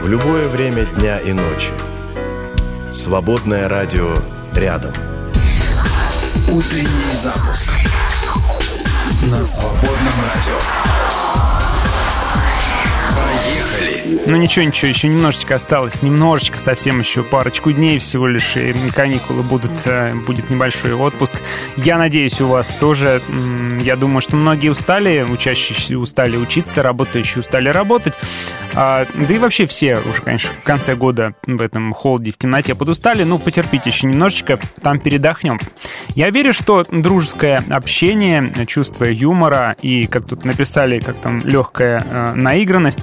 [0.00, 1.72] в любое время дня и ночи.
[2.92, 4.14] Свободное радио
[4.54, 4.92] рядом.
[6.48, 7.68] Утренний запуск
[9.30, 10.90] на свободном радио.
[14.26, 19.42] Ну ничего, ничего, еще немножечко осталось, немножечко, совсем еще парочку дней всего лишь, и каникулы
[19.42, 21.36] будут, э, будет небольшой отпуск.
[21.76, 23.22] Я надеюсь, у вас тоже,
[23.82, 28.14] я думаю, что многие устали, учащиеся устали учиться, работающие устали работать.
[28.74, 32.74] А, да и вообще все уже, конечно, в конце года в этом холоде, в темноте
[32.74, 33.24] подустали.
[33.24, 35.58] Ну, потерпите еще немножечко, там передохнем.
[36.14, 42.32] Я верю, что дружеское общение, чувство юмора и, как тут написали, как там легкая э,
[42.34, 43.00] наигранность,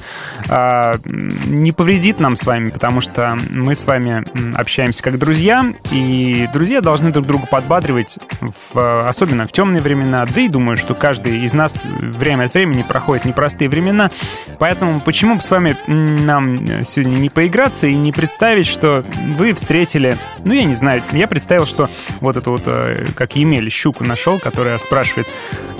[0.49, 4.25] э, не повредит нам с вами, потому что мы с вами
[4.57, 10.25] общаемся как друзья, и друзья должны друг друга подбадривать, в, особенно в темные времена.
[10.25, 14.11] Да и думаю, что каждый из нас время от времени проходит непростые времена.
[14.59, 19.03] Поэтому почему бы с вами нам сегодня не поиграться и не представить, что
[19.37, 23.69] вы встретили, ну, я не знаю, я представил, что вот это вот, э, как Емель,
[23.69, 25.27] щуку нашел, которая спрашивает,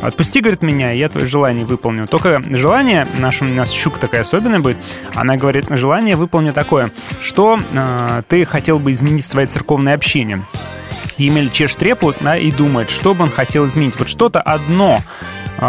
[0.01, 2.07] отпусти, говорит, меня, я твое желание выполню.
[2.07, 4.77] Только желание, наша, у нас щука такая особенная будет,
[5.15, 6.91] она говорит, желание выполню такое,
[7.21, 10.43] что э, ты хотел бы изменить свое церковное общение.
[11.17, 13.97] Емель чешет репу да, и думает, что бы он хотел изменить.
[13.97, 14.99] Вот что-то одно,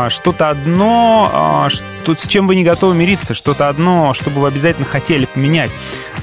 [0.09, 4.49] что-то одно, а, что, с чем вы не готовы мириться, что-то одно, что бы вы
[4.49, 5.71] обязательно хотели поменять.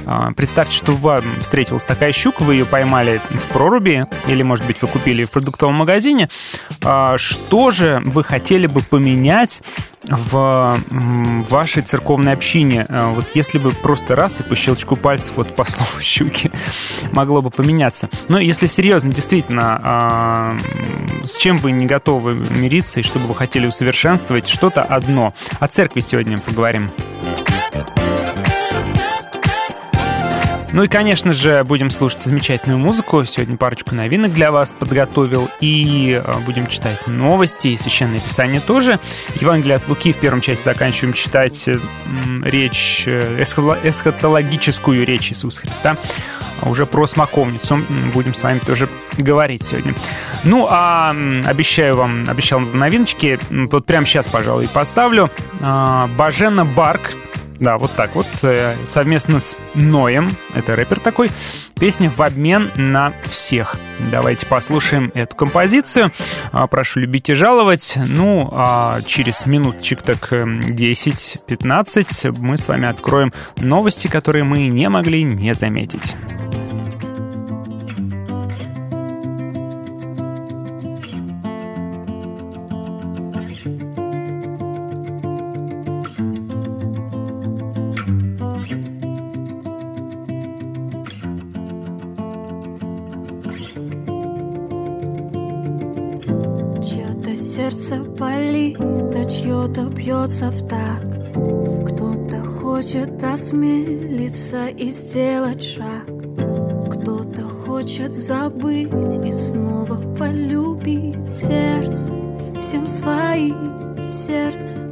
[0.06, 4.82] А, представьте, что вам встретилась такая щука, вы ее поймали в проруби, или, может быть,
[4.82, 6.30] вы купили в продуктовом магазине.
[7.16, 9.62] Что же вы хотели бы поменять
[10.10, 10.80] в
[11.50, 12.88] вашей церковной общине?
[12.90, 16.52] Вот если бы просто раз и по щелчку пальцев, вот по слову щуки,
[17.12, 18.10] могло бы поменяться.
[18.28, 20.58] Но если серьезно, действительно,
[21.24, 25.34] с чем вы не готовы мириться и что бы вы хотели усовершенствовать, что-то одно.
[25.60, 26.90] О церкви сегодня поговорим.
[30.72, 33.24] Ну и, конечно же, будем слушать замечательную музыку.
[33.24, 35.50] Сегодня парочку новинок для вас подготовил.
[35.62, 39.00] И э, будем читать новости и Священное Писание тоже.
[39.40, 41.70] Евангелие от Луки в первом части заканчиваем читать
[42.44, 45.98] речь, э, эсхатологическую речь Иисуса Христа.
[46.62, 47.80] А уже про смоковницу
[48.14, 49.94] будем с вами тоже говорить сегодня.
[50.44, 51.16] Ну, а
[51.46, 53.40] обещаю вам, обещал вам новиночки.
[53.50, 55.30] Вот прямо сейчас, пожалуй, поставлю.
[55.62, 57.12] А, Бажена Барк
[57.60, 58.28] да, вот так вот.
[58.44, 61.32] Э, совместно с Ноем, это рэпер такой,
[61.80, 63.78] песня «В обмен на всех».
[64.12, 66.12] Давайте послушаем эту композицию.
[66.52, 67.98] А, прошу любить и жаловать.
[68.08, 74.90] Ну, а через минуточек так 10-15 эм, мы с вами откроем новости, которые мы не
[74.90, 76.16] могли не заметить.
[99.66, 101.02] Кто-то бьется в так,
[101.88, 106.06] кто-то хочет осмелиться и сделать шаг,
[106.92, 112.14] кто-то хочет забыть и снова полюбить сердце
[112.56, 114.92] всем своим сердцем.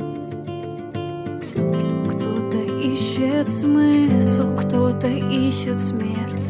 [2.09, 6.47] Кто-то ищет смысл, кто-то ищет смерть.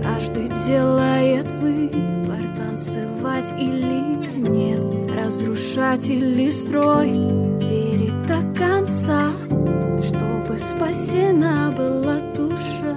[0.00, 7.24] Каждый делает выбор, танцевать или нет, разрушать или строить
[7.60, 9.30] верить до конца,
[9.98, 12.96] чтобы спасена была душа.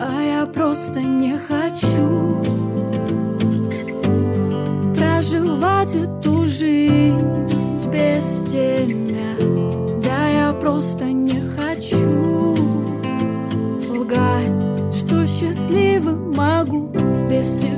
[0.00, 2.42] А я просто не хочу
[4.94, 7.18] проживать эту жизнь
[7.92, 9.32] без тебя.
[10.04, 12.56] Да, я просто не хочу
[13.96, 14.58] лгать,
[14.92, 16.88] что счастливым могу
[17.30, 17.73] без тебя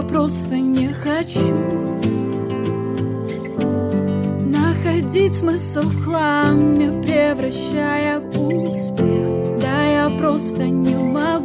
[0.00, 1.56] я просто не хочу.
[4.46, 9.60] Находить смысл в хламе, превращая в успех.
[9.60, 11.39] Да я просто не могу,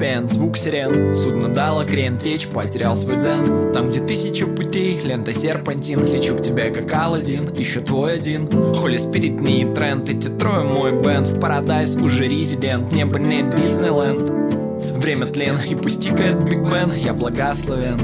[0.00, 3.72] VPN Звук сирен, судно дало крен Течь, потерял свой дзен.
[3.72, 8.48] Там, где тысячи путей, лента серпантин Лечу к тебе, как Алладин, еще твой один.
[8.74, 15.02] Холи спирит не тренд, эти трое мой бенд В парадайз уже резидент, небо не Диснейленд.
[15.02, 17.98] Время тлен, и пусть тикает Биг Бен, я благословен.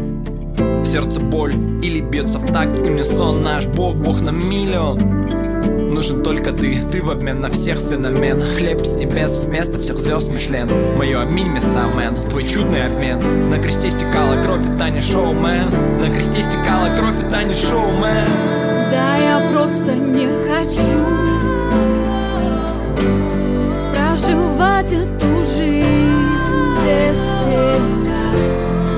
[0.85, 5.56] Сердце боль, или бьется в такт унисон Наш бог, бог на миллион
[5.97, 8.39] Нужен только ты, ты в обмен на всех феномен.
[8.39, 10.69] Хлеб с небес вместо всех звезд Мишлен.
[10.95, 13.49] Мое аминь места, мэн, твой чудный обмен.
[13.49, 15.71] На кресте стекала кровь и Таня шоумен.
[15.99, 18.29] На кресте стекала кровь и Таня шоумен.
[18.91, 21.17] Да я просто не хочу
[23.95, 28.21] Проживать эту жизнь без тебя.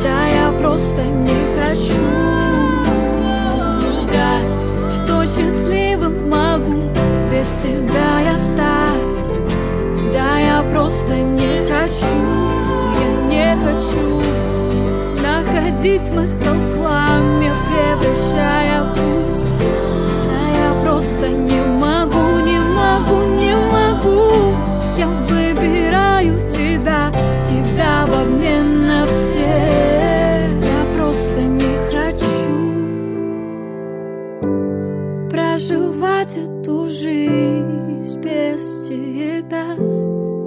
[0.02, 2.27] Да я просто не хочу
[7.38, 9.18] без тебя я стать.
[10.12, 12.16] Да я просто не хочу,
[12.98, 14.22] я не хочу
[15.22, 19.52] Находить смысл в хламе, превращая в путь.
[20.24, 24.54] Да я просто не могу, не могу, не могу.
[24.96, 27.12] Я выбираю тебя,
[27.48, 28.77] тебя в обмен
[36.88, 39.76] жизнь без тебя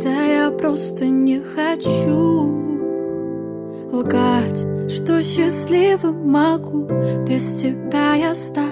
[0.01, 2.61] Да я просто не хочу
[3.91, 6.87] лгать Что счастливым могу
[7.27, 8.65] без тебя я стать.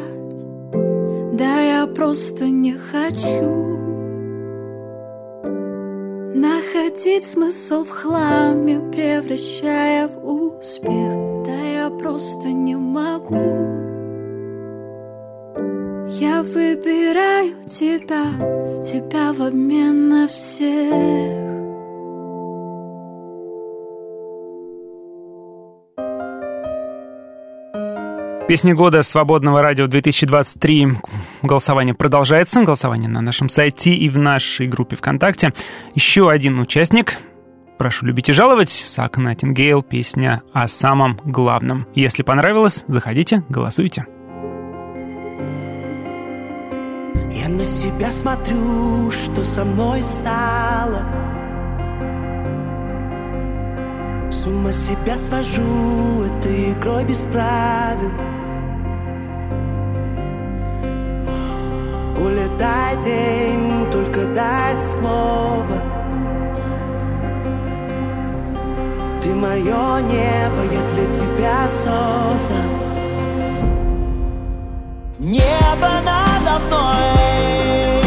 [1.34, 3.70] Да я просто не хочу
[6.36, 11.46] Находить смысл в хламе, превращая в успех.
[11.46, 13.89] Да я просто не могу
[16.20, 18.26] я выбираю тебя,
[18.82, 21.48] тебя в обмен на всех.
[28.50, 30.88] Песня года свободного радио 2023.
[31.44, 32.64] Голосование продолжается.
[32.64, 35.54] Голосование на нашем сайте и в нашей группе ВКонтакте.
[35.96, 37.18] Еще один участник.
[37.78, 38.70] Прошу любить и жаловать.
[38.70, 39.84] Сак Натингейл.
[39.84, 41.88] Песня о самом главном.
[41.94, 44.06] Если понравилось, заходите, голосуйте.
[47.32, 51.06] Я на себя смотрю, что со мной стало.
[54.32, 58.12] С ума себя свожу этой игрой без правил.
[62.20, 65.84] Улетай день, только дай слово.
[69.22, 72.89] Ты мое небо, я для тебя создан
[75.20, 77.99] Небо надо мной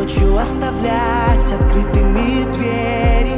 [0.00, 3.36] ночью оставлять открытыми двери.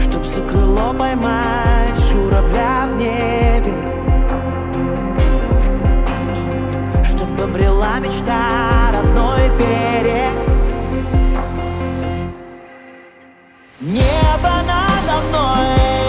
[0.00, 3.72] Чтоб за крыло поймать журавля в небе.
[7.02, 10.32] Чтоб обрела мечта родной берег.
[13.80, 16.01] Небо надо мной.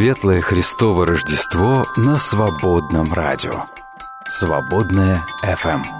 [0.00, 3.64] Светлое Христово Рождество на свободном радио.
[4.26, 5.99] Свободное FM.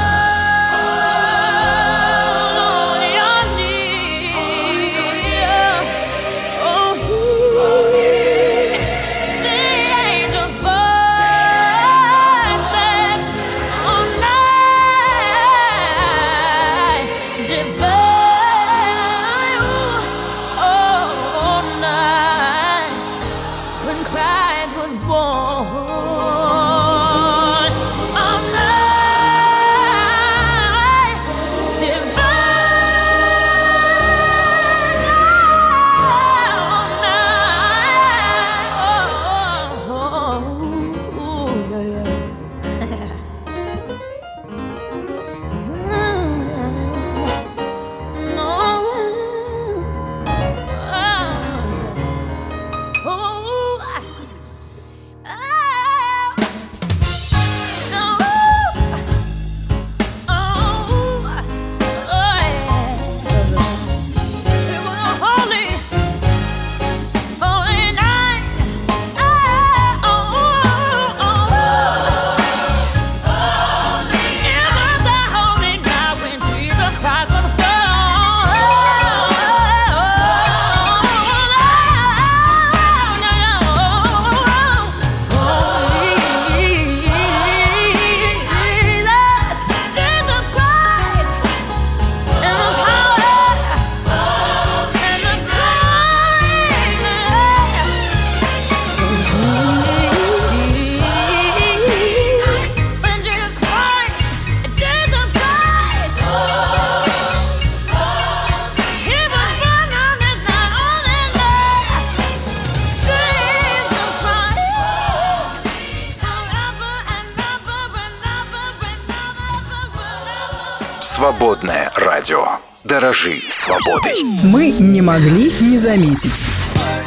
[123.61, 124.23] Свободой.
[124.43, 126.47] Мы не могли не заметить.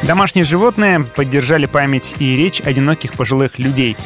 [0.02, 3.96] Домашние животные поддержали память и речь одиноких пожилых людей.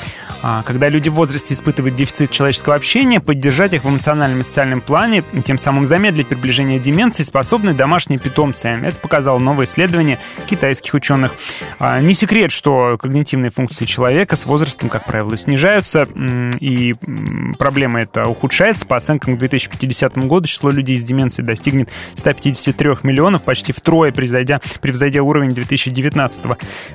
[0.43, 4.81] А, когда люди в возрасте испытывают дефицит человеческого общения, поддержать их в эмоциональном и социальном
[4.81, 8.69] плане, тем самым замедлить приближение деменции, способны домашние питомцы.
[8.69, 11.33] Это показало новое исследование китайских ученых.
[11.81, 16.09] А, не секрет, что когнитивные функции человека с возрастом, как правило, снижаются,
[16.59, 16.95] и
[17.59, 18.85] проблема эта ухудшается.
[18.87, 24.61] По оценкам к 2050 году число людей с деменцией достигнет 153 миллионов, почти втрое превзойдя,
[24.81, 26.45] превзойдя уровень 2019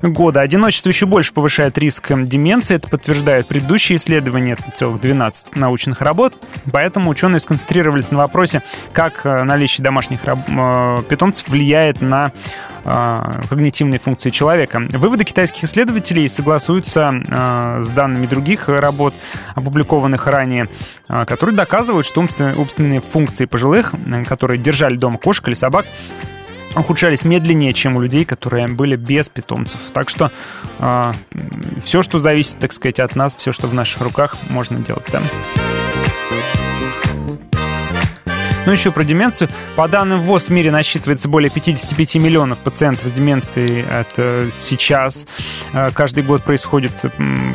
[0.01, 0.41] года.
[0.41, 2.75] Одиночество еще больше повышает риск деменции.
[2.75, 6.33] Это подтверждают предыдущие исследования, целых 12 научных работ,
[6.71, 12.31] поэтому ученые сконцентрировались на вопросе, как э, наличие домашних э, питомцев влияет на
[12.83, 14.81] когнитивные функции человека.
[14.91, 17.13] Выводы китайских исследователей согласуются
[17.81, 19.13] с данными других работ,
[19.55, 20.67] опубликованных ранее,
[21.07, 23.93] которые доказывают, что умственные функции пожилых,
[24.27, 25.85] которые держали дома кошек или собак,
[26.75, 29.79] ухудшались медленнее, чем у людей, которые были без питомцев.
[29.93, 30.29] Так что э,
[30.79, 31.13] а,
[31.83, 35.23] все, что зависит, так сказать, от нас, все, что в наших руках, можно делать там.
[35.23, 36.42] Да?
[38.65, 39.49] Ну, еще про деменцию.
[39.75, 43.83] По данным ВОЗ в мире насчитывается более 55 миллионов пациентов с деменцией.
[43.91, 45.27] Это сейчас.
[45.73, 46.93] Э, каждый год происходит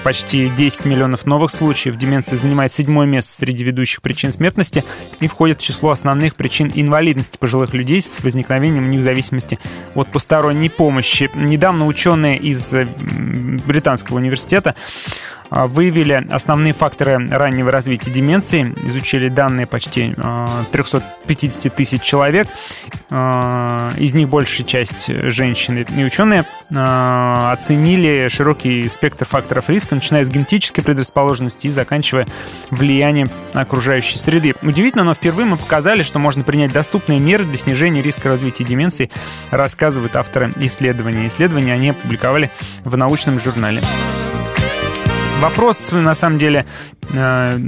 [0.04, 1.96] почти 10 миллионов новых случаев.
[1.96, 4.84] Деменция занимает седьмое место среди ведущих причин смертности
[5.20, 9.58] и входит в число основных причин инвалидности пожилых людей с возникновением них зависимости
[9.94, 11.30] от посторонней помощи.
[11.34, 12.86] Недавно ученые из э,
[13.66, 14.74] Британского университета
[15.50, 20.14] выявили основные факторы раннего развития деменции, изучили данные почти
[20.72, 22.48] 350 а, тысяч человек,
[23.10, 25.86] а, из них большая часть женщины.
[25.96, 32.26] И ученые оценили широкий спектр факторов риска, начиная с генетической предрасположенности и заканчивая
[32.70, 34.54] влиянием окружающей среды.
[34.62, 39.10] Удивительно, но впервые мы показали, что можно принять доступные меры для снижения риска развития деменции,
[39.50, 41.26] рассказывают авторы исследования.
[41.28, 42.50] Исследования они опубликовали
[42.84, 43.80] в научном журнале.
[45.40, 46.66] Вопрос, на самом деле,
[47.12, 47.58] э,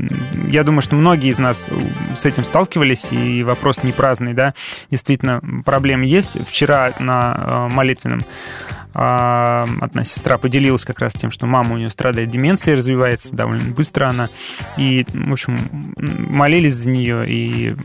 [0.48, 1.70] я думаю, что многие из нас
[2.16, 4.54] с этим сталкивались, и вопрос не праздный, да,
[4.90, 6.36] действительно, проблемы есть.
[6.46, 11.90] Вчера на э, молитвенном э, одна сестра поделилась как раз тем, что мама у нее
[11.90, 14.28] страдает деменцией, развивается довольно быстро она.
[14.76, 15.56] И, в общем,
[15.96, 17.76] молились за нее, и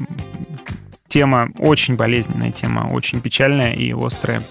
[1.07, 4.41] тема очень болезненная, тема очень печальная и острая.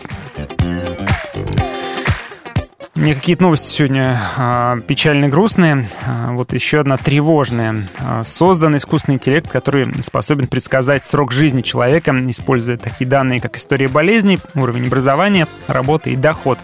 [3.05, 5.87] Мне какие-то новости сегодня а, печально грустные.
[6.07, 7.87] А, вот еще одна тревожная.
[8.01, 13.89] А, создан искусственный интеллект, который способен предсказать срок жизни человека, используя такие данные, как история
[13.89, 16.59] болезней, уровень образования, работы и доход.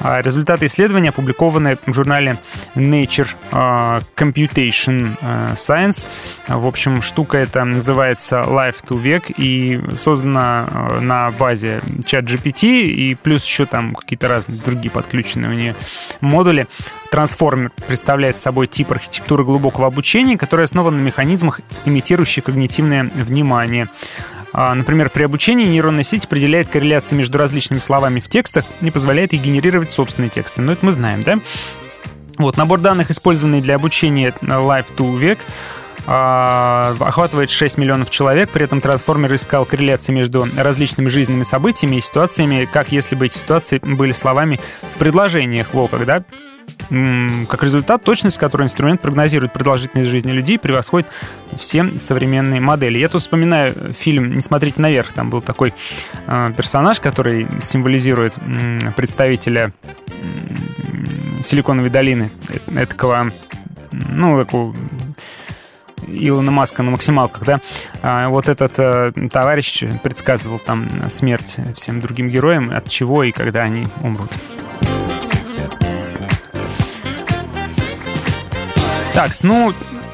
[0.00, 2.38] А результаты исследования опубликованы в журнале
[2.74, 6.06] Nature а, Computation а, Science.
[6.48, 10.66] В общем, штука эта называется Life to Vec и создана
[11.00, 15.76] на базе ChatGPT и плюс еще там какие-то разные другие подключенные у нее
[16.20, 16.66] модули.
[17.10, 23.88] Трансформер представляет собой тип архитектуры глубокого обучения, который основан на механизмах, имитирующих когнитивное внимание.
[24.52, 29.32] А, например, при обучении нейронная сеть определяет корреляции между различными словами в текстах и позволяет
[29.32, 30.60] ей генерировать собственные тексты.
[30.60, 31.38] Но это мы знаем, да?
[32.38, 35.38] Вот, набор данных, использованный для обучения Live to век,
[36.06, 38.48] охватывает 6 миллионов человек.
[38.50, 43.36] При этом трансформер искал корреляции между различными жизненными событиями и ситуациями, как если бы эти
[43.36, 44.58] ситуации были словами
[44.94, 46.24] в предложениях в оках, да?
[46.88, 51.08] Как результат, точность, с которой инструмент прогнозирует продолжительность жизни людей, превосходит
[51.56, 52.98] все современные модели.
[52.98, 55.12] Я тут вспоминаю фильм «Не смотрите наверх».
[55.12, 55.72] Там был такой
[56.26, 58.34] э, персонаж, который символизирует
[58.96, 59.72] представителя
[61.42, 63.30] Силиконовой долины, э, этого,
[63.92, 64.74] ну, такого
[66.06, 67.60] Илона Маска на максималках, да,
[68.02, 73.62] а вот этот э, товарищ предсказывал там смерть всем другим героям, от чего и когда
[73.62, 74.30] они умрут.
[79.14, 79.72] Так, ну,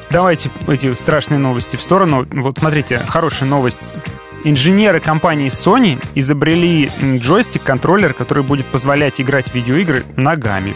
[0.09, 2.25] давайте эти страшные новости в сторону.
[2.31, 3.95] Вот смотрите, хорошая новость.
[4.43, 10.73] Инженеры компании Sony изобрели джойстик-контроллер, который будет позволять играть в видеоигры ногами.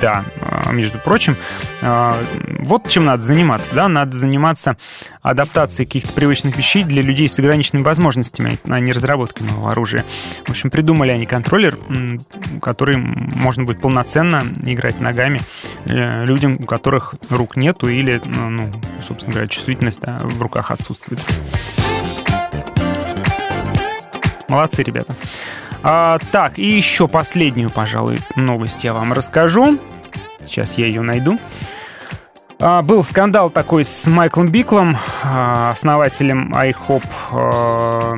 [0.00, 1.36] Да, а, между прочим,
[1.82, 2.16] а,
[2.60, 4.76] вот чем надо заниматься, да, надо заниматься
[5.22, 10.04] адаптацией каких-то привычных вещей для людей с ограниченными возможностями, а не разработкой нового оружия.
[10.44, 11.78] В общем, придумали они контроллер,
[12.60, 15.40] который можно будет полноценно играть ногами
[15.86, 18.72] э, людям, у которых рук нету или, ну, ну
[19.06, 21.20] собственно говоря, чувствительность да, в руках отсутствует.
[24.48, 25.14] Молодцы, ребята.
[25.82, 29.78] А, так, и еще последнюю, пожалуй, новость я вам расскажу.
[30.44, 31.38] Сейчас я ее найду.
[32.60, 38.16] А, был скандал такой с Майклом Биклом, а, основателем iHop а,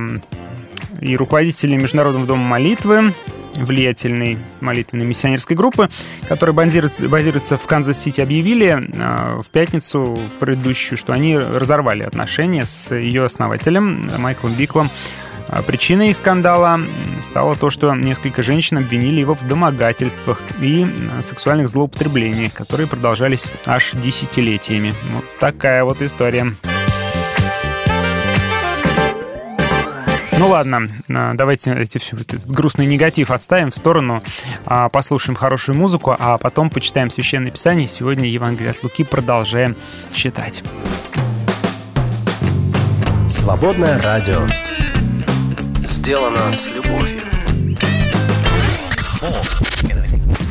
[1.01, 3.13] и руководителем Международного дома молитвы,
[3.55, 5.91] влиятельной молитвенной миссионерской группы,
[6.27, 13.25] которая базируется, базируется в Канзас-Сити, объявили в пятницу предыдущую, что они разорвали отношения с ее
[13.25, 14.89] основателем Майклом Биклом.
[15.53, 16.81] А причиной скандала
[17.21, 20.87] стало то, что несколько женщин обвинили его в домогательствах и
[21.23, 24.95] сексуальных злоупотреблениях, которые продолжались аж десятилетиями.
[25.13, 26.55] Вот такая вот история.
[30.39, 34.23] Ну ладно, а, давайте эти все, этот грустный негатив отставим в сторону,
[34.65, 37.87] а, послушаем хорошую музыку, а потом почитаем Священное Писание.
[37.89, 39.77] Сегодня Евангелие от Луки продолжаем
[40.13, 40.63] читать.
[43.29, 44.47] Свободное радио
[45.91, 47.21] сделано с любовью.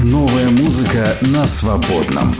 [0.03, 2.35] Новая музыка на свободном.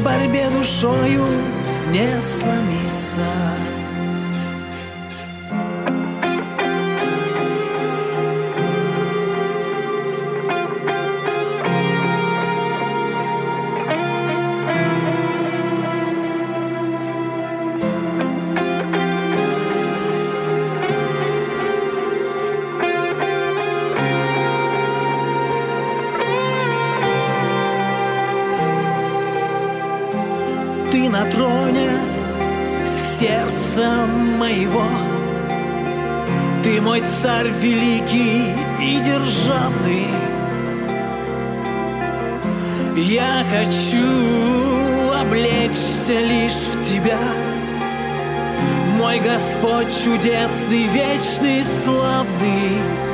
[0.00, 1.26] В борьбе душою
[1.92, 3.79] не сломиться
[37.60, 40.06] великий и державный.
[42.96, 47.20] Я хочу облечься лишь в Тебя,
[48.98, 53.09] Мой Господь чудесный, вечный, славный.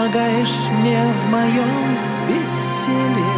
[0.00, 3.29] Помогаешь мне в моем бессилии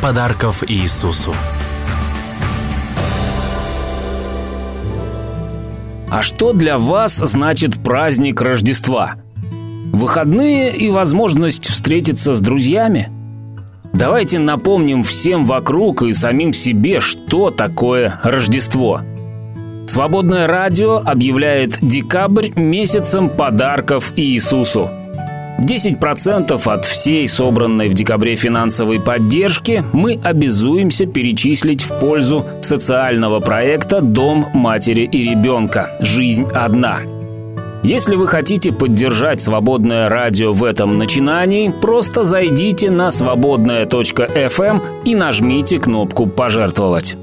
[0.00, 1.32] подарков Иисусу.
[6.10, 9.16] А что для вас значит праздник Рождества?
[9.92, 13.10] Выходные и возможность встретиться с друзьями?
[13.92, 19.00] Давайте напомним всем вокруг и самим себе, что такое Рождество.
[19.86, 24.90] Свободное радио объявляет декабрь месяцем подарков Иисусу–
[25.58, 34.00] 10% от всей собранной в декабре финансовой поддержки мы обязуемся перечислить в пользу социального проекта
[34.00, 35.96] «Дом матери и ребенка.
[36.00, 37.00] Жизнь одна».
[37.82, 45.78] Если вы хотите поддержать свободное радио в этом начинании, просто зайдите на свободная.фм и нажмите
[45.78, 47.16] кнопку «Пожертвовать».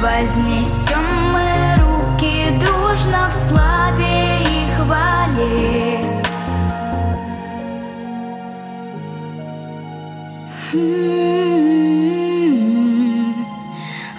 [0.00, 5.98] Вознесем мы руки дружно в славе и хвале.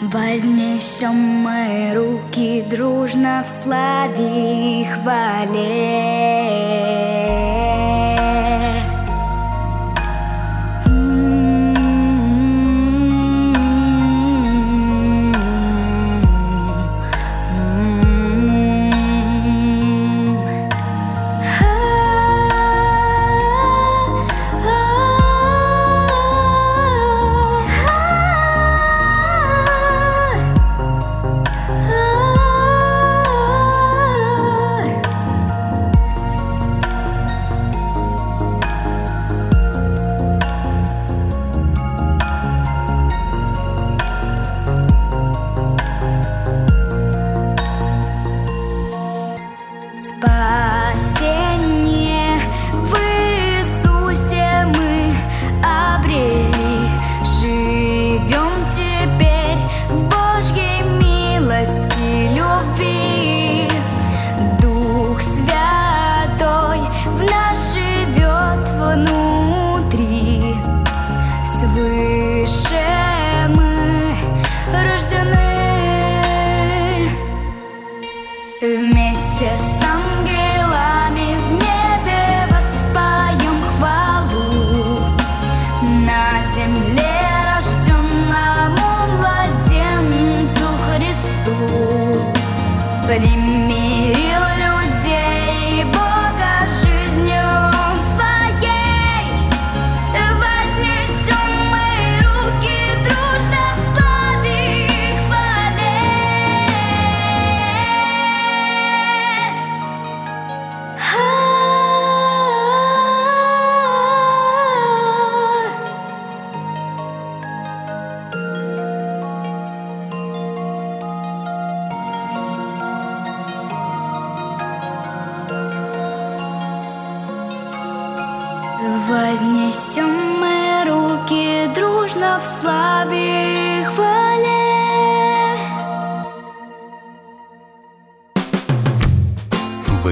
[0.01, 6.58] Вознесем мы руки дружно в славе и хвале.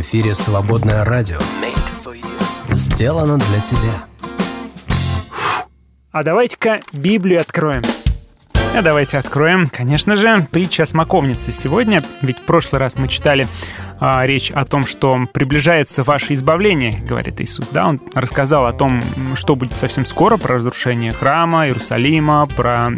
[0.07, 1.37] Эфире «Свободное радио».
[2.69, 4.05] Сделано для тебя.
[6.13, 7.81] А давайте-ка Библию откроем.
[8.73, 12.01] А давайте откроем, конечно же, притча о смоковнице сегодня.
[12.21, 13.49] Ведь в прошлый раз мы читали
[13.99, 17.67] а, речь о том, что приближается ваше избавление, говорит Иисус.
[17.67, 19.03] Да, он рассказал о том,
[19.35, 22.91] что будет совсем скоро, про разрушение храма, Иерусалима, про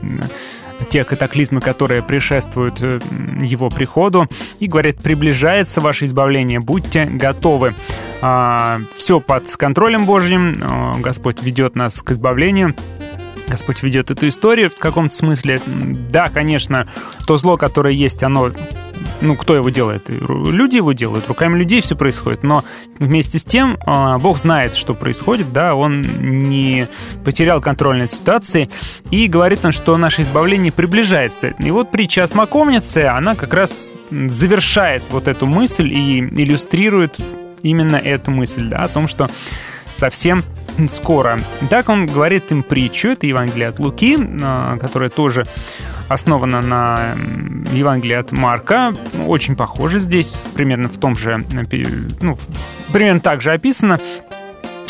[0.87, 2.99] те катаклизмы, которые предшествуют э,
[3.41, 4.27] его приходу,
[4.59, 7.73] и говорит, приближается ваше избавление, будьте готовы.
[8.21, 12.75] А, все под контролем Божьим, а, Господь ведет нас к избавлению,
[13.47, 15.59] Господь ведет эту историю в каком-то смысле.
[15.65, 16.87] Да, конечно,
[17.25, 18.51] то зло, которое есть, оно
[19.21, 20.09] ну, кто его делает?
[20.09, 22.43] Люди его делают, руками людей все происходит.
[22.43, 22.63] Но
[22.99, 26.87] вместе с тем а, Бог знает, что происходит, да, Он не
[27.23, 28.69] потерял контроль над ситуацией
[29.11, 31.49] и говорит нам, что наше избавление приближается.
[31.49, 37.17] И вот притча о смоковнице, она как раз завершает вот эту мысль и иллюстрирует
[37.61, 39.29] именно эту мысль, да, о том, что
[39.93, 40.43] совсем
[40.87, 41.39] скоро.
[41.69, 45.45] Так он говорит им притчу, это Евангелие от Луки, а, которая тоже
[46.09, 47.15] основана на
[47.71, 48.93] Евангелии от Марка.
[49.25, 51.43] Очень похоже здесь, примерно в том же,
[52.21, 52.37] ну,
[52.91, 53.99] примерно так же описано.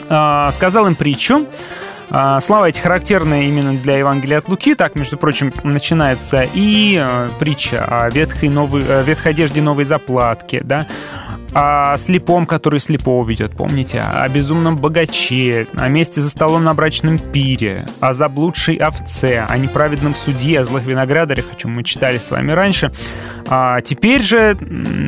[0.10, 1.46] А, сказал им притчу,
[2.10, 4.74] а, Слава эти характерны именно для Евангелия от Луки.
[4.74, 7.06] Так, между прочим, начинается и
[7.40, 10.88] притча о ветхой, новой, ветхой одежде новой заплатки, да,
[11.54, 14.02] о слепом, который слепого ведет, помните?
[14.02, 20.16] О безумном богаче, о месте за столом на брачном пире, о заблудшей овце, о неправедном
[20.16, 22.92] судье, о злых виноградарях, о чем мы читали с вами раньше.
[23.48, 24.58] А теперь же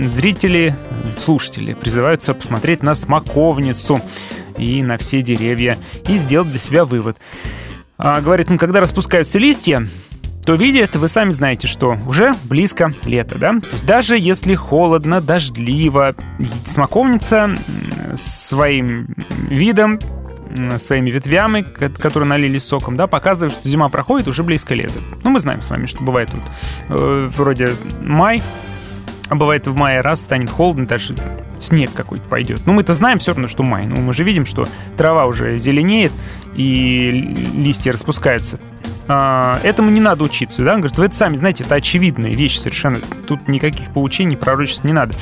[0.05, 0.75] зрители,
[1.19, 4.01] слушатели призываются посмотреть на смоковницу
[4.57, 5.77] и на все деревья
[6.07, 7.17] и сделать для себя вывод.
[7.97, 9.87] А, говорит, ну когда распускаются листья,
[10.45, 13.55] то видит, вы сами знаете, что уже близко лето, да?
[13.83, 16.15] Даже если холодно, дождливо,
[16.65, 17.51] смоковница
[18.15, 19.13] своим
[19.49, 19.99] видом
[20.79, 24.99] своими ветвями, которые налились соком, да, показывает, что зима проходит, уже близко лето.
[25.23, 26.41] Ну, мы знаем с вами, что бывает тут
[26.89, 27.73] э, вроде
[28.03, 28.43] май,
[29.29, 31.15] а бывает в мае раз станет холодно, даже
[31.61, 32.61] снег какой-то пойдет.
[32.65, 33.85] Ну, мы-то знаем все равно, что май.
[33.85, 36.11] Ну, мы же видим, что трава уже зеленеет,
[36.53, 38.59] и листья распускаются.
[39.13, 40.73] А, этому не надо учиться, да?
[40.73, 43.01] Он говорит, вы это сами знаете, это очевидная вещь совершенно.
[43.27, 45.13] Тут никаких поучений, пророчеств не надо.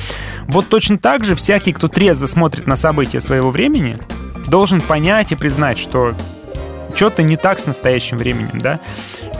[0.46, 3.98] Вот точно так же всякий, кто трезво смотрит на события своего времени,
[4.46, 6.14] должен понять и признать, что
[6.94, 8.78] что-то не так с настоящим временем, да?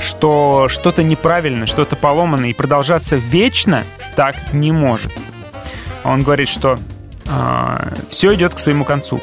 [0.01, 3.85] Что что-то неправильно, что-то поломано, и продолжаться вечно
[4.17, 5.13] так не может.
[6.03, 6.77] Он говорит, что
[7.27, 9.21] э, все идет к своему концу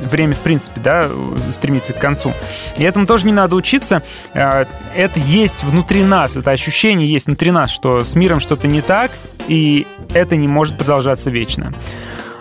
[0.00, 1.08] время, в принципе, да,
[1.50, 2.32] стремится к концу.
[2.76, 4.02] И этому тоже не надо учиться.
[4.34, 8.80] Э, это есть внутри нас, это ощущение есть внутри нас, что с миром что-то не
[8.80, 9.10] так,
[9.48, 11.72] и это не может продолжаться вечно.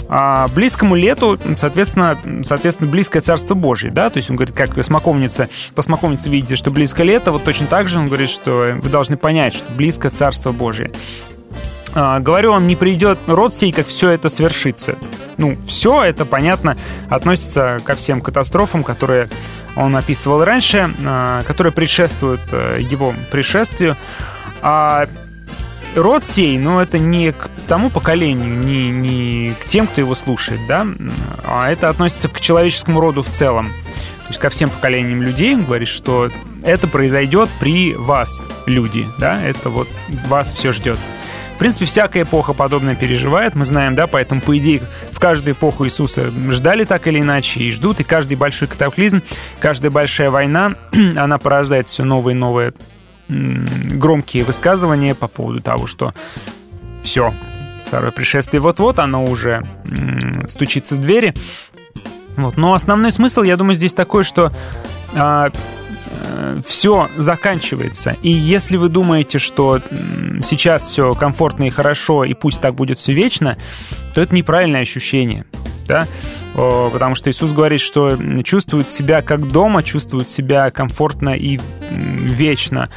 [0.09, 5.49] А близкому лету, соответственно, соответственно, близкое Царство Божье, да, то есть он говорит, как смоковница,
[5.75, 9.17] по смоковнице видите, что близко лето, вот точно так же он говорит, что вы должны
[9.17, 10.91] понять, что близко Царство Божье.
[11.99, 14.97] А, говорю вам, не придет род сей, как все это свершится.
[15.37, 16.77] Ну, все это, понятно,
[17.09, 19.29] относится ко всем катастрофам, которые
[19.75, 23.95] он описывал раньше, а, которые предшествуют э, его пришествию.
[24.61, 25.07] А
[25.95, 30.61] род сей, ну, это не к тому поколению, не, не к тем, кто его слушает,
[30.67, 30.85] да,
[31.47, 33.69] а это относится к человеческому роду в целом.
[33.69, 36.29] То есть ко всем поколениям людей он говорит, что
[36.61, 39.87] это произойдет при вас, люди, да, это вот
[40.27, 40.99] вас все ждет.
[41.57, 44.79] В принципе, всякая эпоха подобное переживает, мы знаем, да, поэтому, по идее,
[45.09, 49.23] в каждую эпоху Иисуса ждали так или иначе и ждут, и каждый большой катаклизм,
[49.59, 50.75] каждая большая война,
[51.15, 52.73] она порождает все новые и новые
[53.27, 56.13] громкие высказывания по поводу того, что
[57.01, 57.33] все,
[57.87, 59.65] второе пришествие вот-вот, оно уже
[60.45, 61.33] стучится в двери.
[62.35, 62.55] Вот.
[62.55, 64.51] Но основной смысл, я думаю, здесь такой, что
[65.15, 65.49] а,
[66.65, 68.15] все заканчивается.
[68.21, 69.81] И если вы думаете, что
[70.41, 73.57] сейчас все комфортно и хорошо, и пусть так будет все вечно,
[74.13, 75.45] то это неправильное ощущение.
[75.87, 76.07] Да?
[76.53, 81.59] Потому что Иисус говорит, что чувствует себя как дома, чувствует себя комфортно и
[81.89, 82.89] вечно.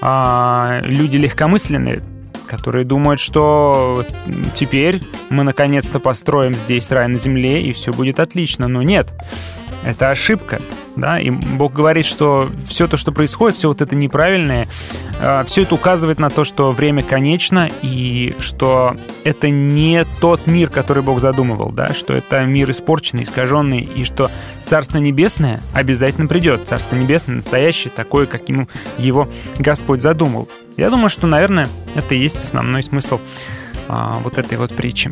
[0.00, 2.02] А люди легкомысленные,
[2.46, 4.04] которые думают, что
[4.54, 5.00] теперь
[5.30, 8.68] мы наконец-то построим здесь рай на земле, и все будет отлично.
[8.68, 9.12] Но нет,
[9.84, 10.60] это ошибка
[10.96, 14.68] да, и Бог говорит, что все то, что происходит, все вот это неправильное,
[15.20, 20.70] а, все это указывает на то, что время конечно, и что это не тот мир,
[20.70, 24.30] который Бог задумывал, да, что это мир испорченный, искаженный, и что
[24.64, 26.66] Царство Небесное обязательно придет.
[26.66, 28.68] Царство Небесное настоящее, такое, каким
[28.98, 29.28] его
[29.58, 30.48] Господь задумал.
[30.76, 33.20] Я думаю, что, наверное, это и есть основной смысл
[33.88, 35.10] а, вот этой вот притчи.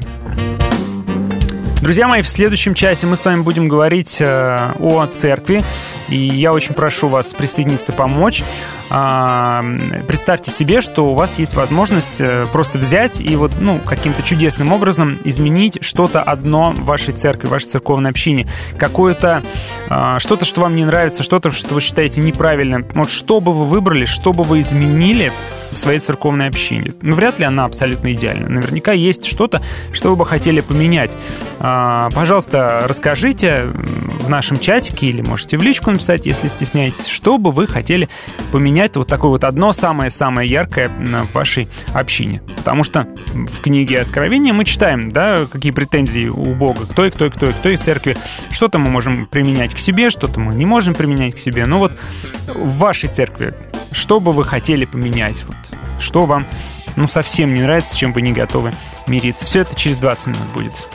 [1.82, 5.64] Друзья мои, в следующем часе мы с вами будем говорить э, о церкви.
[6.08, 8.44] И я очень прошу вас присоединиться, помочь.
[8.88, 9.64] а,
[10.06, 14.72] представьте себе, что у вас есть возможность э, просто взять и вот, ну, каким-то чудесным
[14.72, 18.46] образом изменить что-то одно в вашей церкви, в вашей церковной общине.
[18.78, 19.42] Какое-то,
[19.88, 22.86] а, что-то, что вам не нравится, что-то, что вы считаете неправильным.
[22.94, 25.32] Вот что бы вы выбрали, что бы вы изменили
[25.72, 26.92] в своей церковной общине.
[27.00, 28.48] Ну, вряд ли она абсолютно идеальна.
[28.48, 29.62] Наверняка есть что-то,
[29.92, 31.16] что вы бы хотели поменять.
[31.58, 31.71] А,
[32.14, 37.66] пожалуйста, расскажите в нашем чатике или можете в личку написать, если стесняетесь, что бы вы
[37.66, 38.08] хотели
[38.50, 42.42] поменять вот такое вот одно самое-самое яркое в вашей общине.
[42.56, 47.26] Потому что в книге Откровения мы читаем, да, какие претензии у Бога, кто и кто
[47.26, 48.16] и кто и кто и церкви.
[48.50, 51.66] Что-то мы можем применять к себе, что-то мы не можем применять к себе.
[51.66, 51.92] Ну вот
[52.54, 53.54] в вашей церкви
[53.92, 55.44] что бы вы хотели поменять?
[55.44, 55.56] Вот,
[56.00, 56.46] что вам
[56.96, 58.74] ну, совсем не нравится, чем вы не готовы
[59.06, 59.46] мириться?
[59.46, 60.88] Все это через 20 минут будет.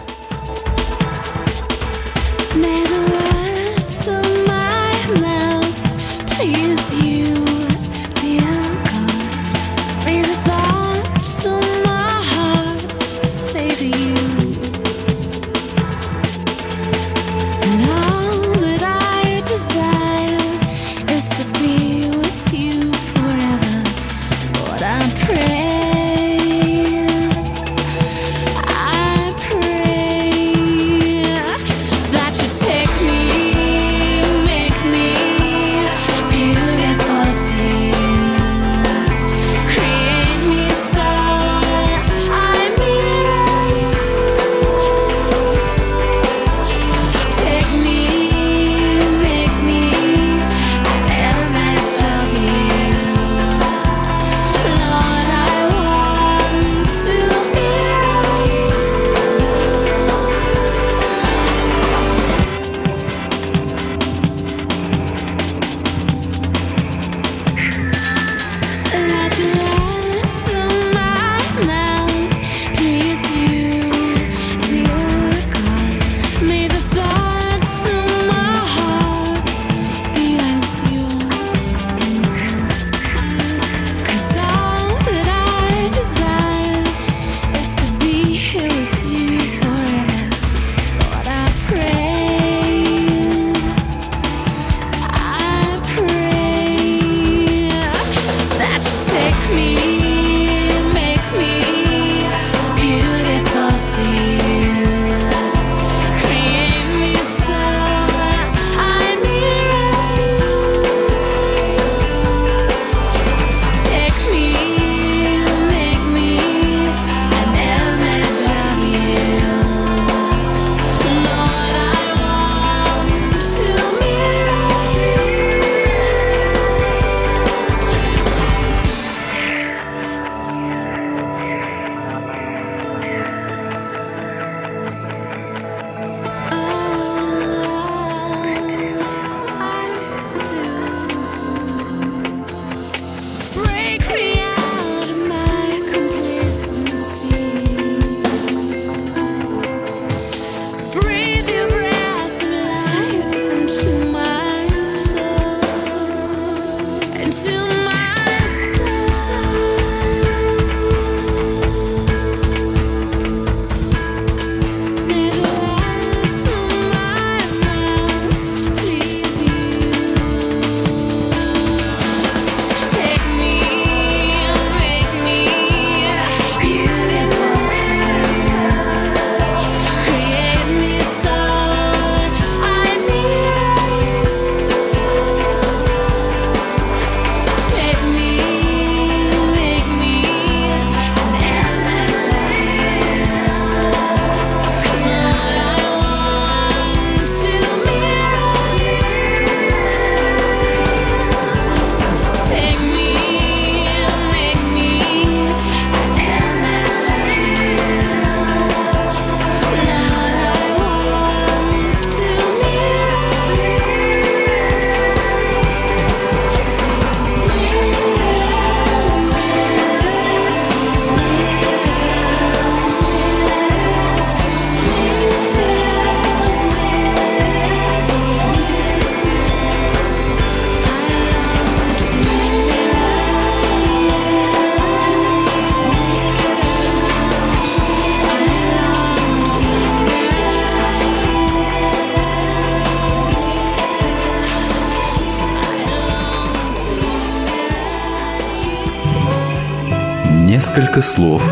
[250.77, 251.43] Несколько слов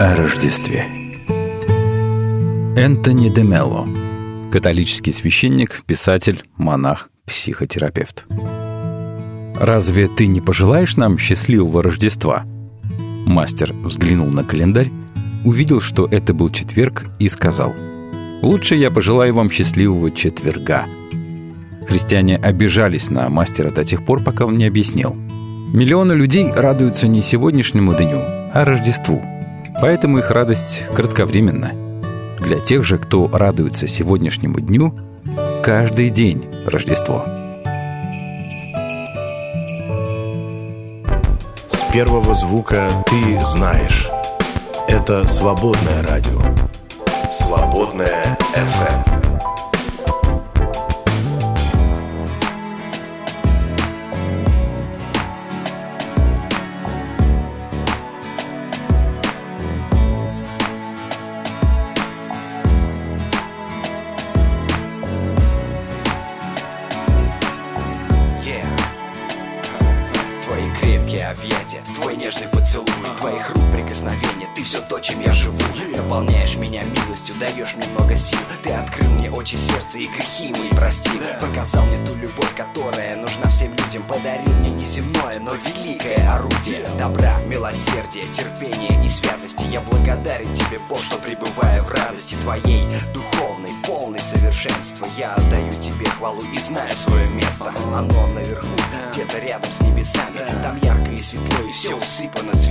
[0.00, 0.84] о Рождестве.
[2.76, 3.86] Энтони де Мелло.
[4.50, 8.26] Католический священник, писатель, монах, психотерапевт.
[9.54, 12.44] «Разве ты не пожелаешь нам счастливого Рождества?»
[13.26, 14.90] Мастер взглянул на календарь,
[15.44, 17.72] увидел, что это был четверг, и сказал
[18.42, 20.82] «Лучше я пожелаю вам счастливого четверга».
[21.86, 25.14] Христиане обижались на мастера до тех пор, пока он не объяснил.
[25.14, 29.20] Миллионы людей радуются не сегодняшнему дню, а Рождеству.
[29.80, 31.72] Поэтому их радость кратковременна.
[32.38, 34.94] Для тех же, кто радуется сегодняшнему дню,
[35.62, 37.24] каждый день Рождество.
[41.68, 44.08] С первого звука ты знаешь.
[44.86, 46.40] Это свободное радио.
[47.28, 49.03] Свободное FM.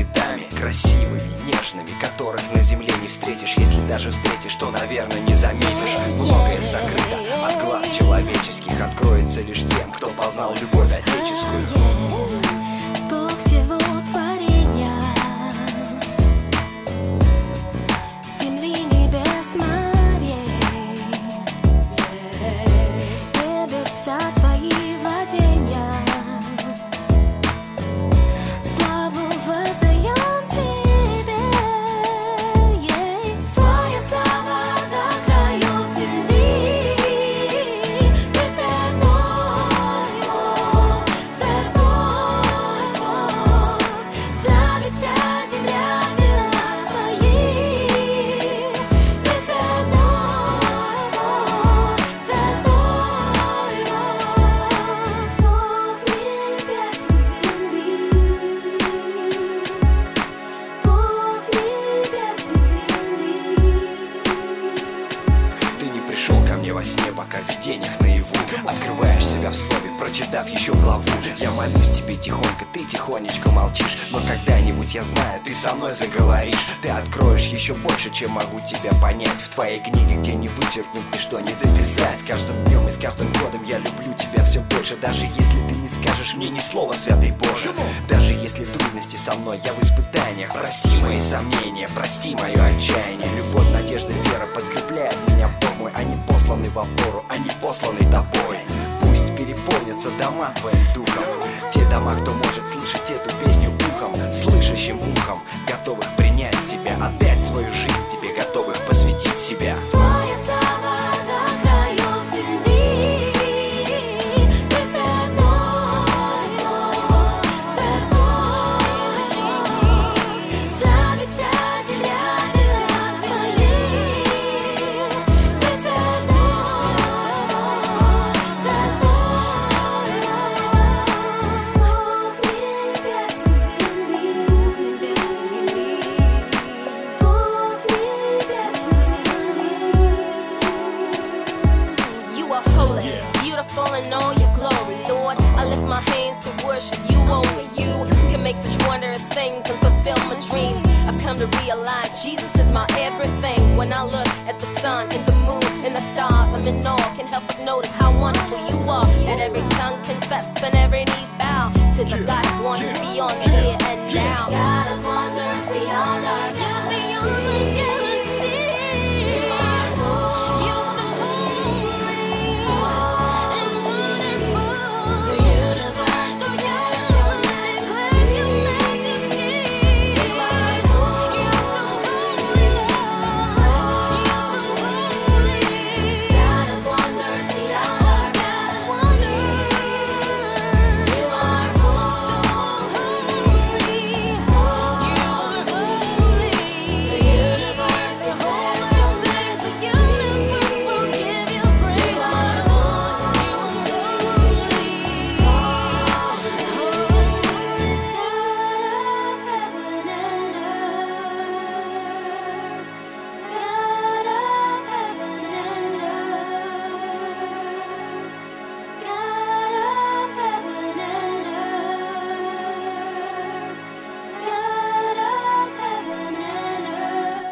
[0.03, 5.97] цветами Красивыми, нежными, которых на земле не встретишь Если даже встретишь, то, наверное, не заметишь.
[6.15, 12.42] Многое закрыто от глаз человеческих Откроется лишь тем, кто познал любовь отеческую.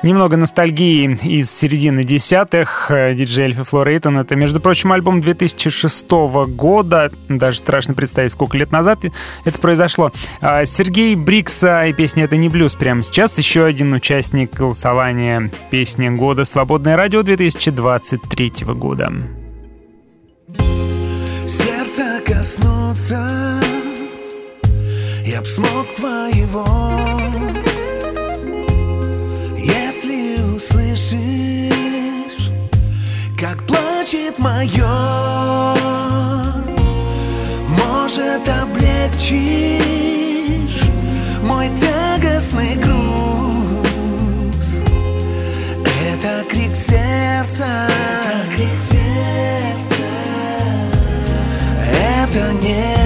[0.04, 2.89] Немного ностальгии из середины десятых.
[2.89, 4.18] Э, диджей Эльфи Флорейтон.
[4.18, 6.10] Это, между прочим, альбом 2006
[6.47, 7.12] года.
[7.30, 8.99] Даже страшно представить, сколько лет назад
[9.45, 10.12] это произошло.
[10.41, 13.38] А, Сергей Брикса и песня «Это не блюз» прямо сейчас.
[13.38, 19.14] Еще один участник голосования песни года «Свободное радио» 2023 года.
[21.45, 23.62] Сердце коснуться
[25.26, 26.66] Я б смог твоего
[29.91, 31.19] если услышишь,
[33.37, 34.87] как плачет мое,
[37.67, 39.81] может облегчишь
[41.43, 44.69] мой тягостный груз.
[46.09, 50.07] Это крик сердца, это крик сердца,
[51.91, 53.01] это не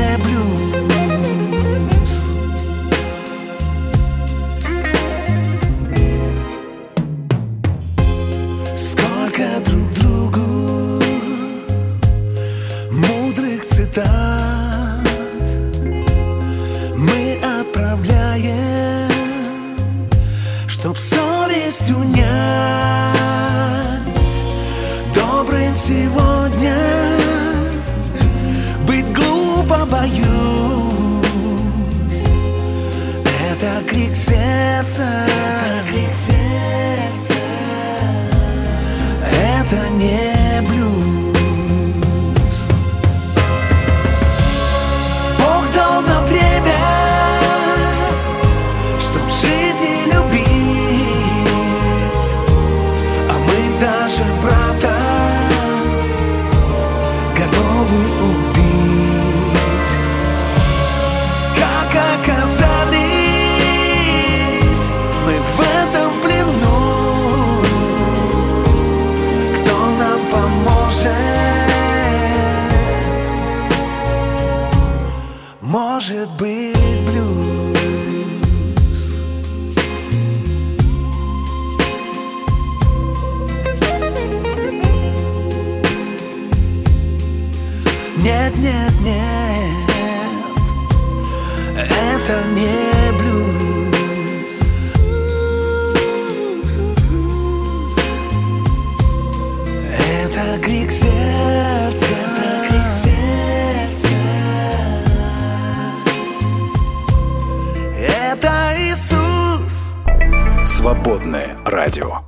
[111.06, 112.25] Свободное радио.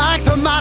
[0.02, 0.61] Like the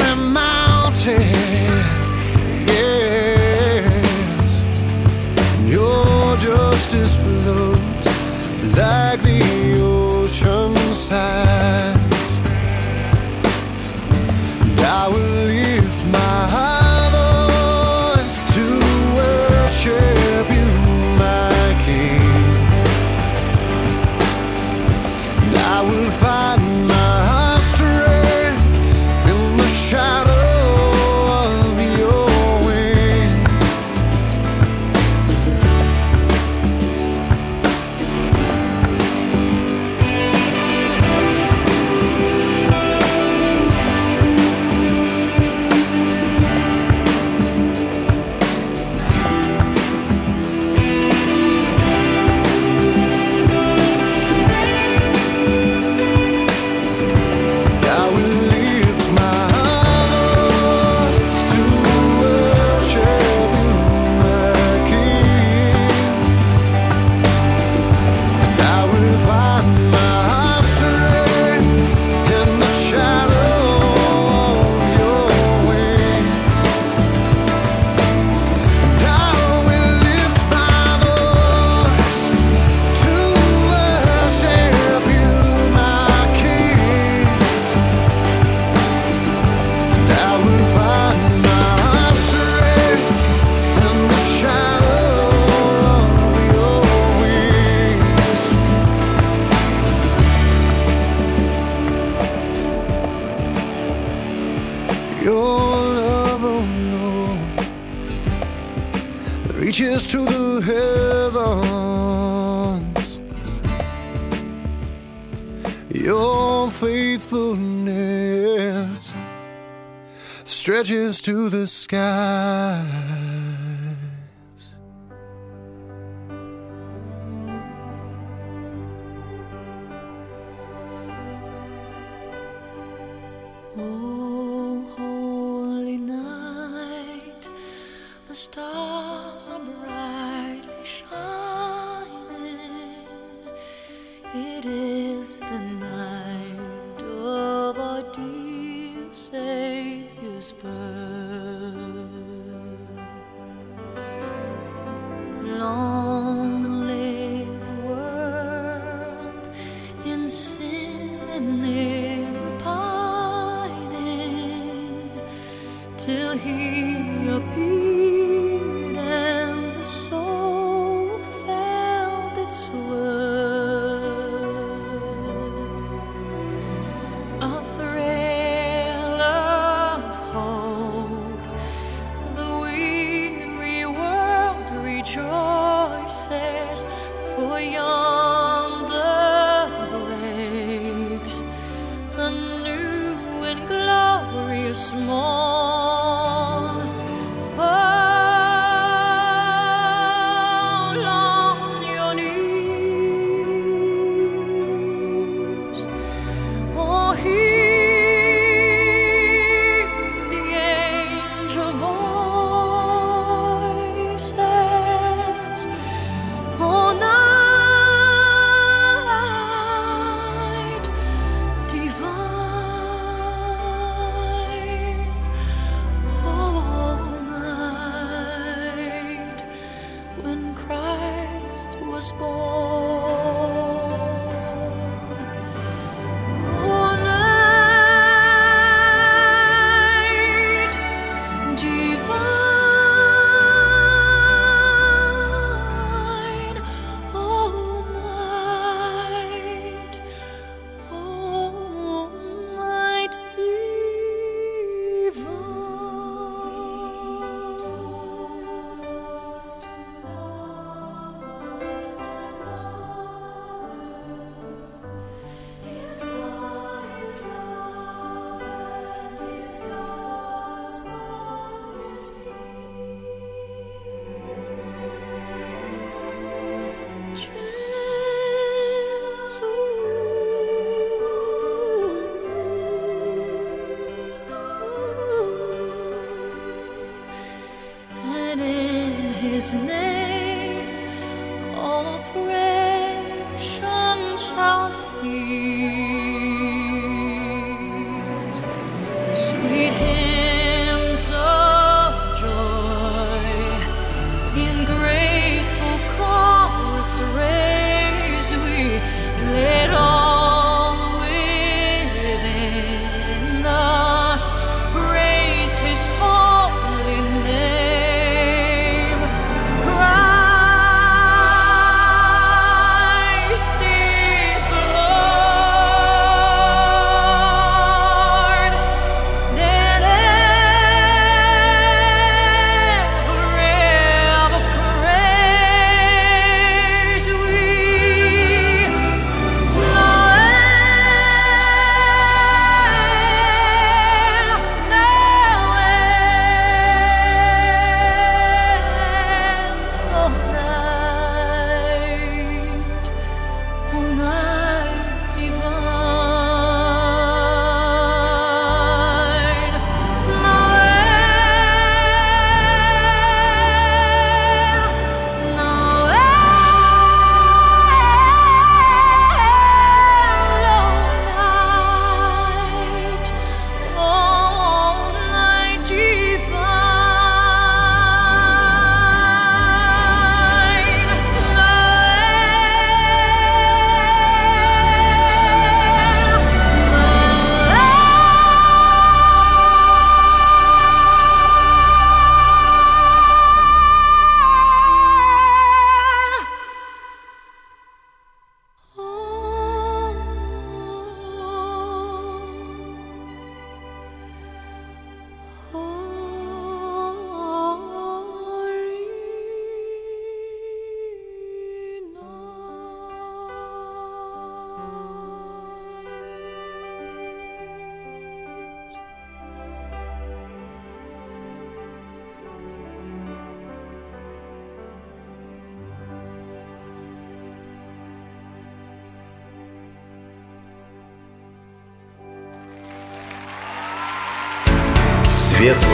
[120.83, 122.99] stretches to the sky.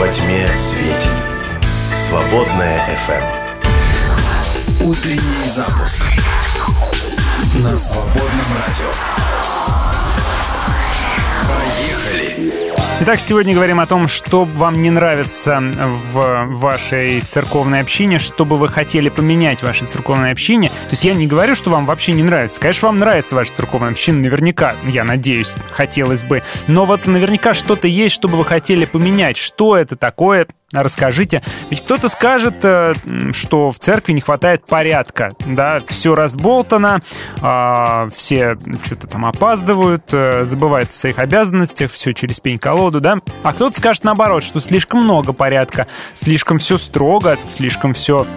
[0.07, 1.11] Во тьме светит.
[1.97, 3.25] Свободная FM.
[4.85, 6.06] Утренний запуск
[13.07, 18.57] Итак, сегодня говорим о том, что вам не нравится в вашей церковной общине, что бы
[18.57, 20.67] вы хотели поменять в вашей церковной общине.
[20.67, 22.59] То есть я не говорю, что вам вообще не нравится.
[22.59, 26.43] Конечно, вам нравится ваша церковная община, наверняка, я надеюсь, хотелось бы.
[26.67, 29.37] Но вот наверняка что-то есть, что бы вы хотели поменять.
[29.37, 30.45] Что это такое?
[30.73, 31.41] Расскажите.
[31.69, 32.93] Ведь кто-то скажет, э,
[33.31, 37.01] что в церкви не хватает порядка, да, все разболтано,
[37.41, 43.19] а, все что-то там опаздывают, э, забывают о своих обязанностях, все через пень-колоду, да.
[43.43, 48.27] А кто-то скажет наоборот, что слишком много порядка, слишком все строго, слишком все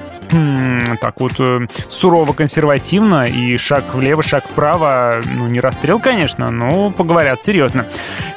[1.00, 6.90] так вот э, сурово консервативно и шаг влево, шаг вправо, ну не расстрел, конечно, но
[6.90, 7.86] поговорят серьезно.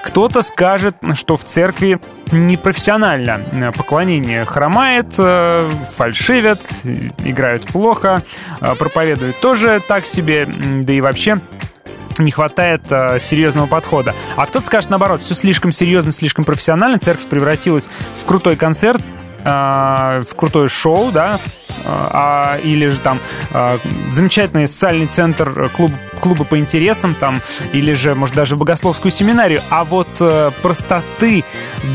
[0.04, 2.00] Кто-то скажет, что в церкви
[2.32, 6.62] непрофессионально поклонение хромает, э, фальшивят,
[7.24, 8.24] играют плохо,
[8.60, 11.40] э, проповедуют тоже так себе, да и вообще
[12.20, 14.14] не хватает э, серьезного подхода.
[14.36, 19.02] А кто-то скажет наоборот, все слишком серьезно, слишком профессионально, церковь превратилась в крутой концерт,
[19.44, 21.40] э, в крутое шоу, да,
[21.86, 23.20] а, или же там
[23.52, 23.80] а,
[24.12, 25.92] замечательный социальный центр клуб,
[26.24, 27.42] клуба по интересам там,
[27.74, 31.44] или же, может, даже богословскую семинарию, а вот э, простоты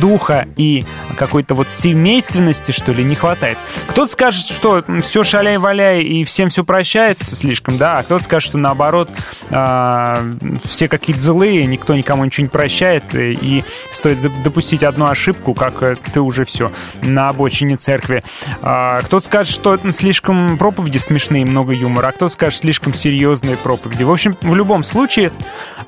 [0.00, 0.84] духа и
[1.16, 3.56] какой-то вот семейственности, что ли, не хватает.
[3.86, 8.58] Кто-то скажет, что все шаляй-валяй и всем все прощается слишком, да, а кто-то скажет, что
[8.58, 9.10] наоборот,
[9.50, 15.82] э, все какие-то злые, никто никому ничего не прощает, и стоит допустить одну ошибку, как
[15.82, 16.70] э, ты уже все
[17.00, 18.22] на обочине церкви.
[18.60, 23.56] А, кто-то скажет, что это слишком проповеди смешные, много юмора, а кто скажет слишком серьезные
[23.56, 24.02] проповеди.
[24.02, 25.32] В общем, в любом случае,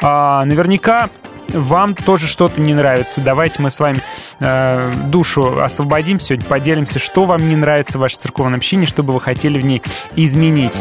[0.00, 1.08] а, наверняка
[1.48, 3.20] вам тоже что-то не нравится.
[3.20, 3.98] Давайте мы с вами
[4.38, 9.12] э, душу освободим сегодня, поделимся, что вам не нравится в вашей церковной общине, что бы
[9.12, 9.82] вы хотели в ней
[10.14, 10.80] изменить.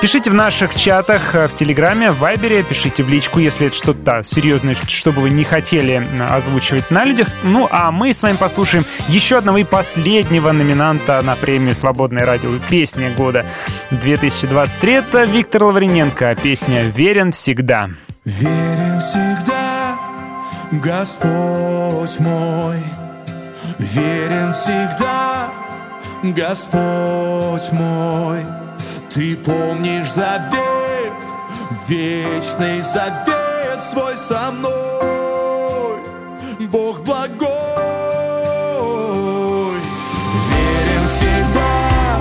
[0.00, 4.22] Пишите в наших чатах э, в Телеграме, в Вайбере, пишите в личку, если это что-то
[4.22, 7.26] серьезное, что бы вы не хотели озвучивать на людях.
[7.42, 12.50] Ну, а мы с вами послушаем еще одного и последнего номинанта на премию «Свободное радио.
[12.70, 13.44] Песня года
[13.90, 14.98] 2023».
[14.98, 16.36] Это Виктор Лаврененко.
[16.40, 17.90] Песня «Верен всегда».
[18.24, 19.96] Верен всегда,
[20.70, 22.76] Господь мой,
[23.78, 25.48] Верен всегда,
[26.22, 28.44] Господь мой.
[29.18, 31.12] Ты помнишь завет,
[31.88, 35.98] вечный завет свой со мной,
[36.70, 37.48] Бог благой.
[40.52, 42.20] Верен всегда,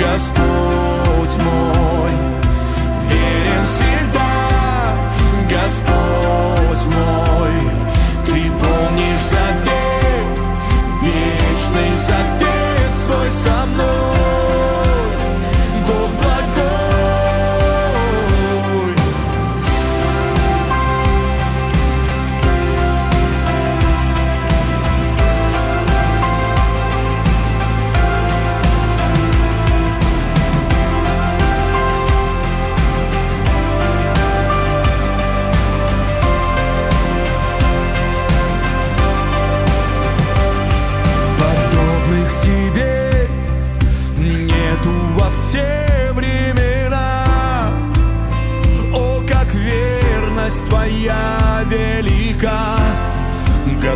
[0.00, 2.10] Господь мой,
[3.08, 4.96] верен всегда,
[5.48, 7.54] Господь мой.
[8.26, 10.38] Ты помнишь завет,
[11.02, 14.35] вечный завет свой со мной.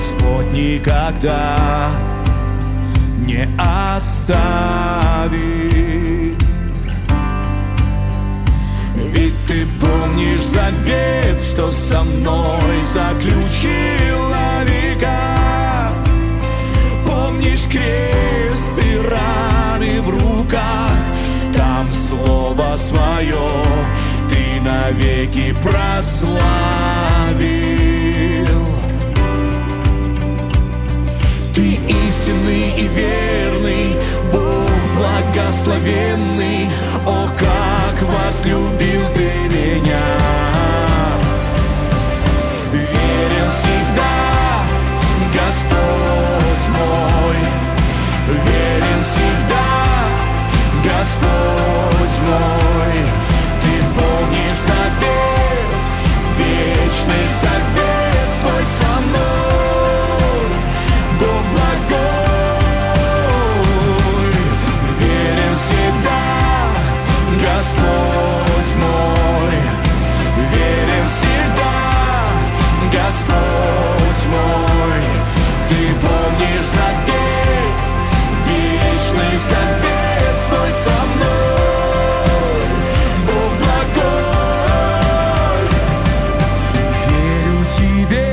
[0.00, 1.90] Господь никогда
[3.18, 5.30] не оставит.
[8.94, 15.92] Ведь ты помнишь завет, что со мной заключил на века.
[17.06, 20.96] Помнишь крест и раны в руках,
[21.54, 23.36] там слово свое
[24.30, 26.40] ты навеки прославил.
[32.30, 33.96] Истинный и верный,
[34.32, 36.68] Бог благословенный,
[37.06, 40.06] о, как возлюбил ты меня.
[42.72, 44.62] Верен всегда,
[45.34, 47.36] Господь мой,
[48.46, 49.66] верен всегда,
[50.84, 52.96] Господь мой.
[53.62, 55.74] Ты помнишь завет,
[56.38, 57.99] вечный завет
[79.82, 82.62] весной со мной.
[83.26, 84.10] Бог благой.
[87.08, 88.28] Верю тебе,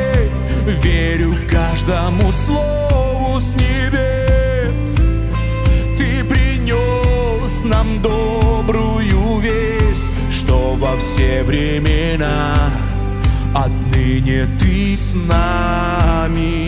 [0.82, 4.92] верю каждому слову с небес.
[5.98, 12.56] Ты принес нам добрую весть Что во все времена
[13.54, 16.68] отныне ты с нами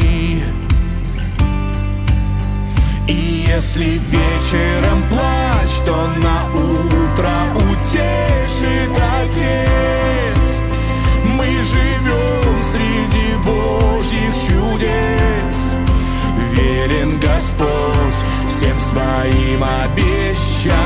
[3.55, 8.91] если вечером плачь, то на утро утешит
[9.21, 10.47] Отец.
[11.23, 15.57] Мы живем среди Божьих чудес.
[16.53, 20.79] Верен Господь всем своим обещаниям.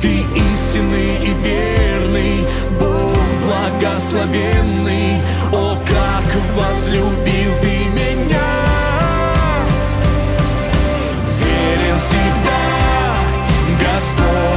[0.00, 2.46] Ты истинный и верный,
[2.78, 5.20] Бог благословенный,
[5.52, 5.76] О,
[6.96, 8.40] возлюбил ты меня!
[11.38, 13.14] Верен всегда
[13.80, 14.55] Господь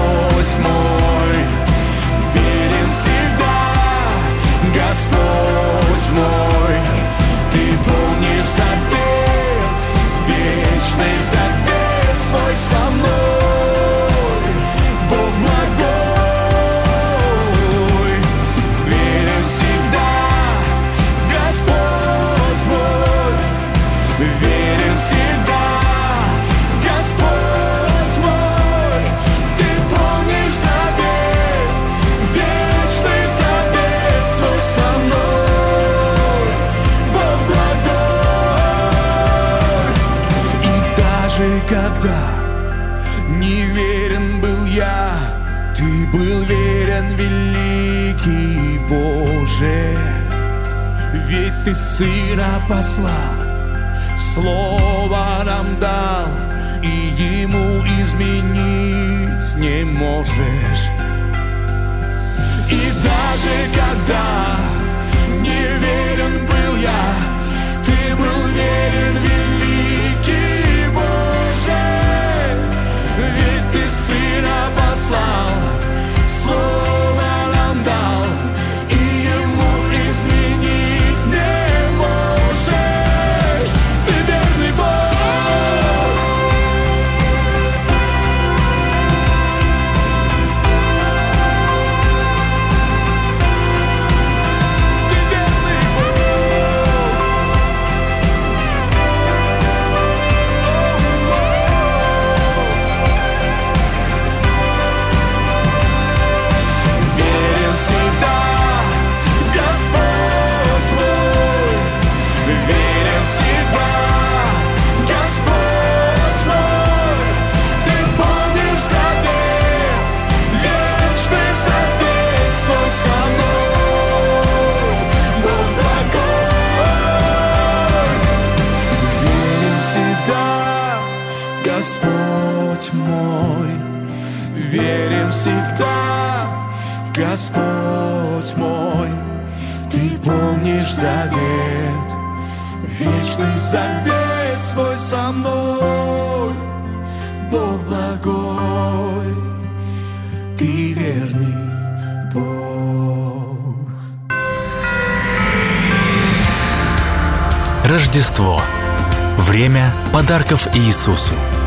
[160.59, 161.58] подарков Иисусу.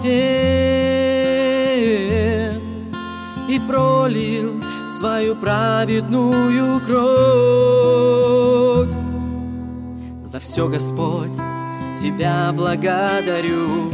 [0.00, 0.50] Кресте
[3.48, 4.62] И пролил
[4.98, 7.00] свою праведную кровь.
[10.24, 11.32] За все, Господь,
[12.00, 13.90] Тебя благодарю.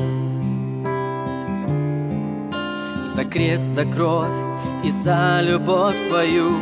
[3.14, 4.28] За крест, за кровь
[4.84, 6.60] и за любовь Твою.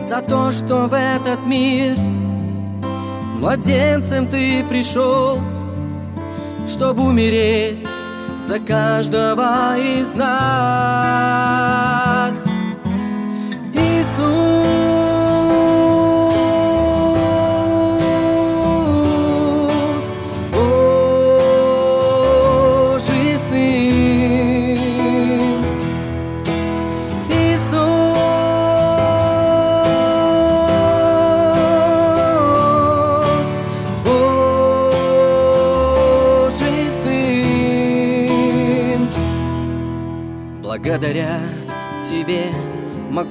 [0.00, 1.96] За то, что в этот мир
[3.38, 5.38] Младенцем Ты пришел
[6.70, 7.84] Чтобы умереть
[8.46, 12.09] за каждого из нас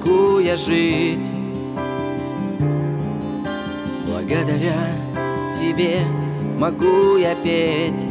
[0.00, 1.30] могу я жить.
[4.06, 4.88] Благодаря
[5.58, 5.98] тебе
[6.58, 8.06] могу я петь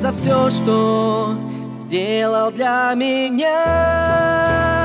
[0.00, 1.34] За все, что
[1.72, 4.75] сделал для меня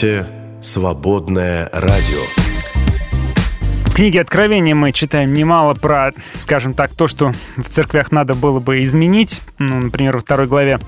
[0.00, 0.26] слушаете
[0.62, 2.22] «Свободное радио».
[3.84, 8.60] В книге Откровения мы читаем немало про, скажем так, то, что в церквях надо было
[8.60, 9.42] бы изменить.
[9.58, 10.78] Ну, например, во второй главе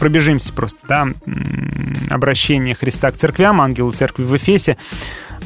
[0.00, 1.06] пробежимся просто, да,
[2.10, 4.76] обращение Христа к церквям, ангелу церкви в Эфесе.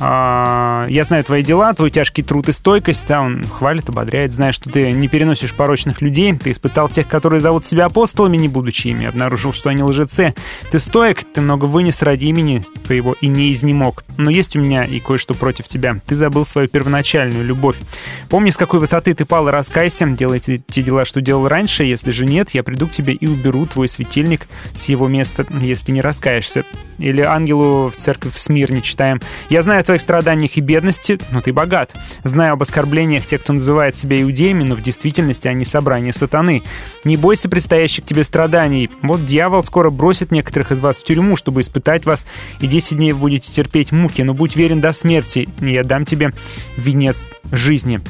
[0.02, 4.52] А, я знаю твои дела, твой тяжкий труд и стойкость, да, он хвалит, ободряет, зная,
[4.52, 8.88] что ты не переносишь порочных людей, ты испытал тех, которые зовут себя апостолами, не будучи
[8.88, 10.34] ими, обнаружил, что они лжецы.
[10.70, 14.04] Ты стоек, ты много вынес ради имени твоего и не изнемог.
[14.16, 15.98] Но есть у меня и кое-что против тебя.
[16.06, 17.76] Ты забыл свою первоначальную любовь.
[18.30, 22.10] Помни, с какой высоты ты пал и раскайся, делай те дела, что делал раньше, если
[22.10, 26.00] же нет, я приду к тебе и уберу твой светильник с его места, если не
[26.00, 26.64] раскаешься.
[26.98, 29.20] Или ангелу в церковь в Смирне читаем.
[29.48, 31.96] Я знаю твоих страданиях и бедности, но ты богат.
[32.22, 36.62] Знаю об оскорблениях тех, кто называет себя иудеями, но в действительности они собрание сатаны.
[37.02, 38.88] Не бойся предстоящих тебе страданий.
[39.02, 42.24] Вот дьявол скоро бросит некоторых из вас в тюрьму, чтобы испытать вас,
[42.60, 46.04] и 10 дней вы будете терпеть муки, но будь верен до смерти, и я дам
[46.04, 46.32] тебе
[46.76, 48.00] венец жизни.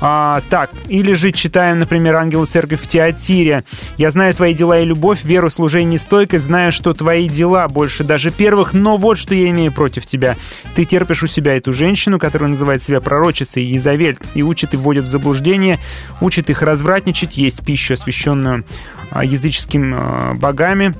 [0.00, 3.64] А, так, или же читаем, например, «Ангелу церкви в Театире».
[3.98, 8.02] «Я знаю твои дела и любовь, веру, служение и стойкость, знаю, что твои дела больше
[8.02, 10.36] даже первых, но вот что я имею против тебя.
[10.74, 15.04] Ты терпишь у себя эту женщину, которая называет себя пророчицей Изавель, и учит и вводит
[15.04, 15.78] в заблуждение,
[16.20, 18.64] учит их развратничать, есть пищу, освященную
[19.10, 20.94] а, языческими а, богами,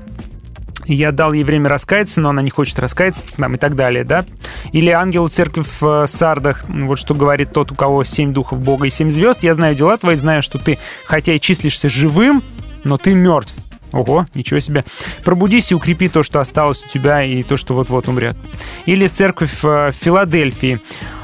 [0.85, 4.25] я дал ей время раскаяться, но она не хочет раскаяться, там, и так далее, да?
[4.71, 8.87] Или ангелу церкви в э, Сардах, вот что говорит тот, у кого семь духов Бога
[8.87, 12.41] и семь звезд, я знаю дела твои, знаю, что ты, хотя и числишься живым,
[12.83, 13.53] но ты мертв.
[13.91, 14.85] Ого, ничего себе.
[15.23, 18.37] Пробудись и укрепи то, что осталось у тебя, и то, что вот-вот умрет.
[18.85, 20.79] Или церковь э, в Филадельфии.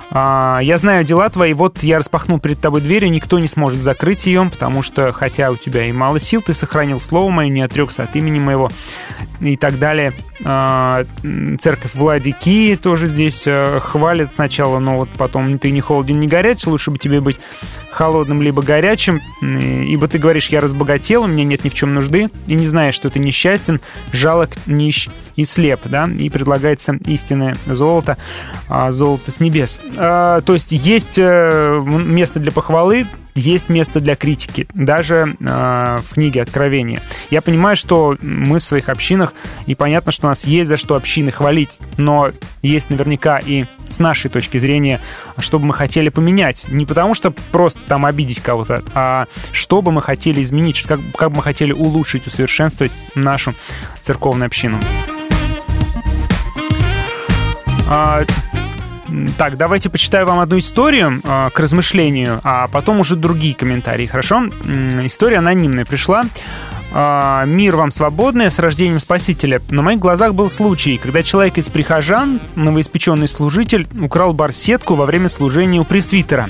[0.10, 3.80] А, я знаю дела твои, вот я распахнул перед тобой дверь, и никто не сможет
[3.80, 7.62] закрыть ее, потому что, хотя у тебя и мало сил, ты сохранил слово мое, не
[7.62, 8.70] отрекся от имени моего
[9.42, 10.14] и так далее.
[10.46, 11.04] А,
[11.60, 16.70] церковь Владики тоже здесь э, хвалит сначала, но вот потом ты не холоден, не горячий,
[16.70, 17.40] лучше бы тебе быть
[17.98, 22.30] холодным либо горячим, ибо ты говоришь, я разбогател, у меня нет ни в чем нужды,
[22.46, 23.82] и не знаешь, что ты несчастен,
[24.14, 28.18] жалок, нищ и слеп, да, и предлагается истинное золото,
[28.68, 29.80] а, золото с небес.
[29.98, 33.08] А, то есть есть э, место для похвалы,
[33.38, 37.02] есть место для критики, даже э, в книге Откровения.
[37.30, 39.34] Я понимаю, что мы в своих общинах,
[39.68, 42.32] и понятно, что у нас есть за что общины хвалить, но
[42.62, 45.00] есть наверняка и с нашей точки зрения,
[45.38, 46.66] что бы мы хотели поменять.
[46.70, 51.30] Не потому что просто там обидеть кого-то, а что бы мы хотели изменить, как, как
[51.30, 53.54] бы мы хотели улучшить, усовершенствовать нашу
[54.02, 54.80] церковную общину.
[59.10, 64.06] А, так, давайте почитаю вам одну историю э, к размышлению, а потом уже другие комментарии,
[64.06, 64.44] хорошо?
[65.04, 66.24] История анонимная пришла.
[66.94, 69.62] Э, «Мир вам свободный с рождением Спасителя».
[69.70, 75.30] На моих глазах был случай, когда человек из прихожан, новоиспеченный служитель, украл барсетку во время
[75.30, 76.50] служения у пресвитера.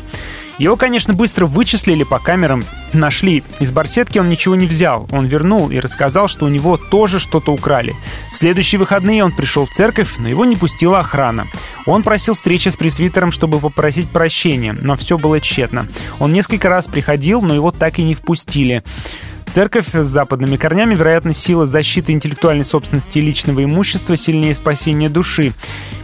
[0.57, 3.43] Его, конечно, быстро вычислили по камерам, нашли.
[3.59, 5.07] Из барсетки он ничего не взял.
[5.11, 7.95] Он вернул и рассказал, что у него тоже что-то украли.
[8.31, 11.45] В следующие выходные он пришел в церковь, но его не пустила охрана.
[11.85, 15.87] Он просил встречи с пресвитером, чтобы попросить прощения, но все было тщетно.
[16.19, 18.83] Он несколько раз приходил, но его так и не впустили.
[19.47, 25.53] Церковь с западными корнями, вероятно, сила защиты интеллектуальной собственности и личного имущества сильнее спасения души.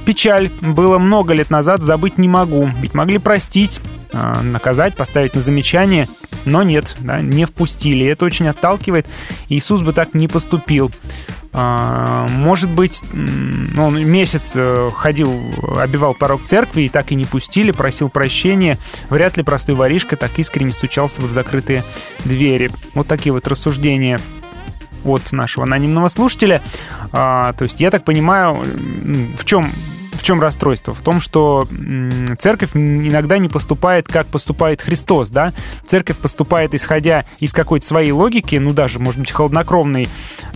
[0.05, 0.49] Печаль.
[0.61, 2.69] Было много лет назад, забыть не могу.
[2.81, 3.81] Ведь могли простить,
[4.13, 6.07] а, наказать, поставить на замечание,
[6.45, 8.05] но нет, да, не впустили.
[8.05, 9.07] Это очень отталкивает.
[9.49, 10.91] Иисус бы так не поступил.
[11.55, 13.03] А, может быть,
[13.77, 18.79] он месяц э, ходил, обивал порог церкви и так и не пустили, просил прощения.
[19.09, 21.83] Вряд ли простой воришка так искренне стучался бы в закрытые
[22.25, 22.71] двери.
[22.95, 24.19] Вот такие вот рассуждения
[25.05, 26.61] от нашего анонимного слушателя.
[27.11, 28.57] А, то есть я так понимаю,
[29.37, 29.71] в чем
[30.13, 30.93] в чем расстройство?
[30.93, 31.67] В том, что
[32.37, 35.53] церковь иногда не поступает, как поступает Христос, да?
[35.85, 40.07] Церковь поступает, исходя из какой-то своей логики, ну, даже, может быть, холоднокровной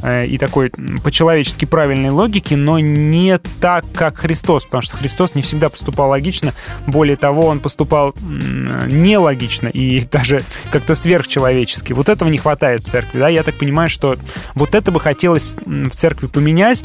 [0.01, 0.71] э, и такой
[1.03, 6.53] по-человечески правильной логики, но не так, как Христос, потому что Христос не всегда поступал логично,
[6.85, 11.93] более того, он поступал нелогично и даже как-то сверхчеловечески.
[11.93, 13.29] Вот этого не хватает в церкви, да?
[13.29, 14.15] Я так понимаю, что
[14.55, 16.83] вот это бы хотелось в церкви поменять,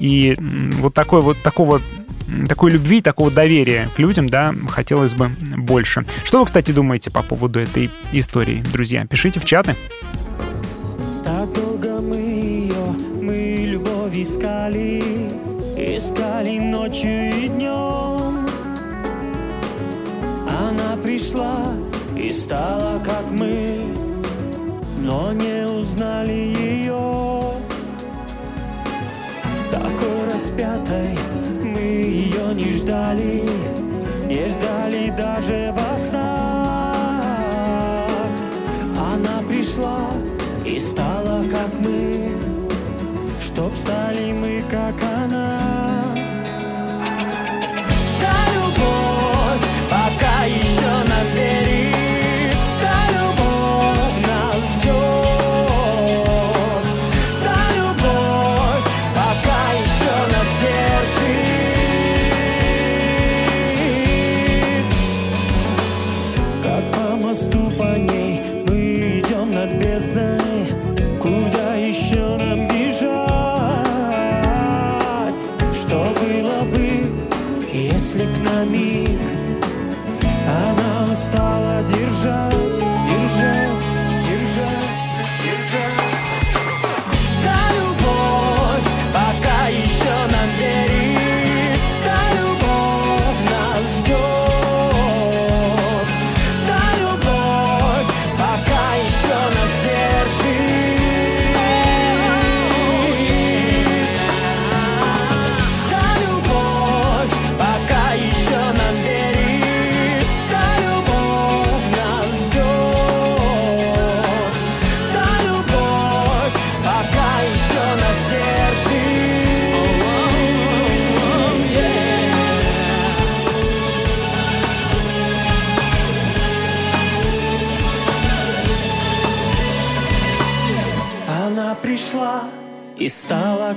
[0.00, 1.80] и вот такой вот такого
[2.48, 6.04] такой любви, такого доверия к людям, да, хотелось бы больше.
[6.24, 9.06] Что вы, кстати, думаете по поводу этой истории, друзья?
[9.06, 9.74] Пишите в чаты.
[11.24, 15.02] Так долго мы ее, мы любовь искали,
[15.76, 18.46] искали ночью и днем.
[20.48, 21.66] Она пришла
[22.16, 23.94] и стала как мы,
[25.00, 26.55] но не узнали ее.
[30.56, 31.16] Распятой
[31.62, 33.42] мы ее не ждали,
[34.26, 37.26] не ждали даже во снах.
[38.96, 40.10] Она пришла
[40.64, 42.30] и стала как мы,
[43.44, 44.32] чтоб стали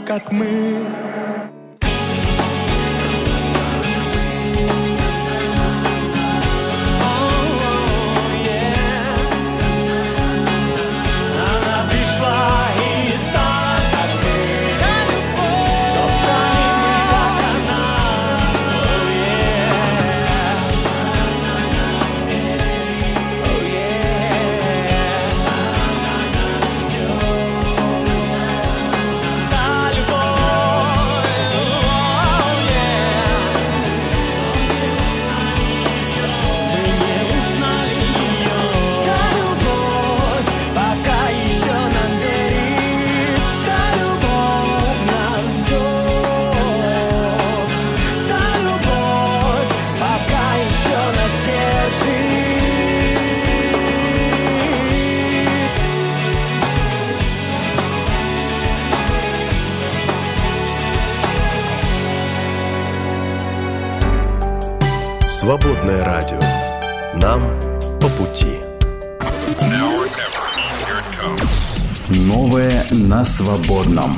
[0.09, 0.98] как мы.
[67.21, 67.41] Нам
[67.99, 68.59] по пути.
[72.09, 74.17] Новое на свободном.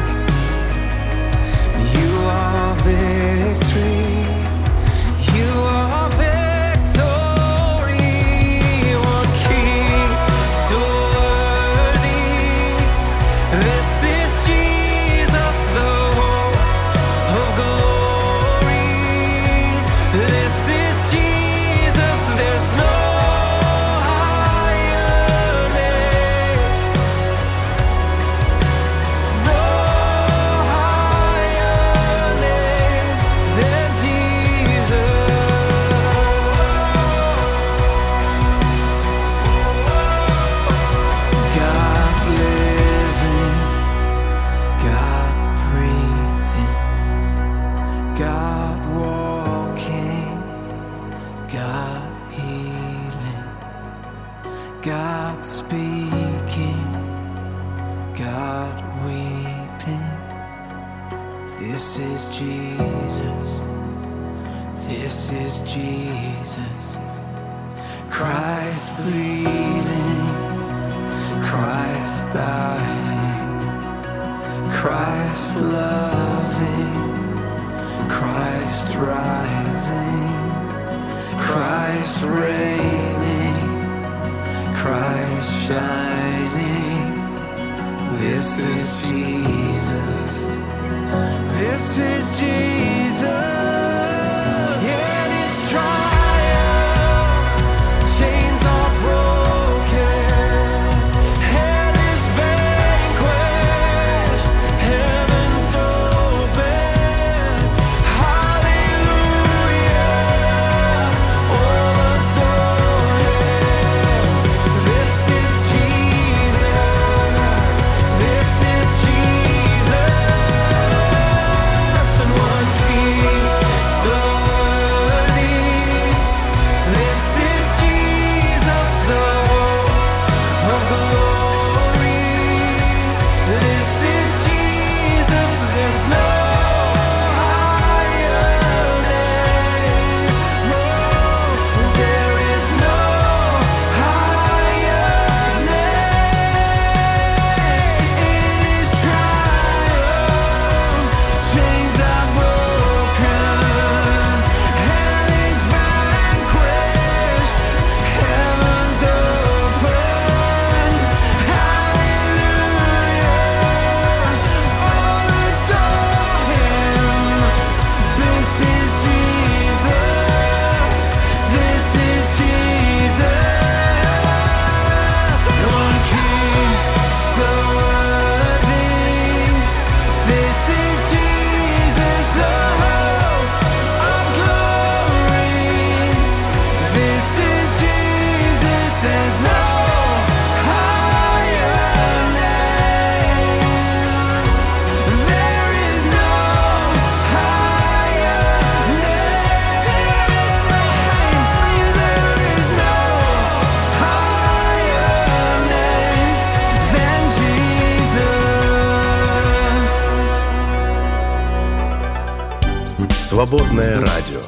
[213.41, 214.39] Свободное радио.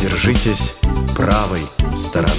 [0.00, 0.74] Держитесь
[1.16, 1.60] правой
[1.94, 2.32] стороны.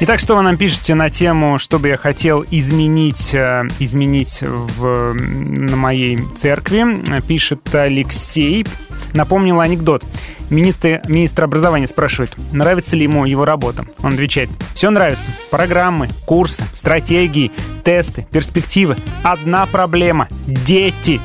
[0.00, 5.14] Итак, что вы нам пишете на тему, что бы я хотел изменить, э, изменить в,
[5.14, 6.84] на моей церкви?
[7.28, 8.66] Пишет Алексей.
[9.14, 10.04] Напомнил анекдот.
[10.50, 13.84] Министр, министр образования спрашивает, нравится ли ему его работа.
[14.02, 15.30] Он отвечает, все нравится.
[15.52, 17.52] Программы, курсы, стратегии,
[17.84, 18.96] тесты, перспективы.
[19.22, 21.20] Одна проблема– дети.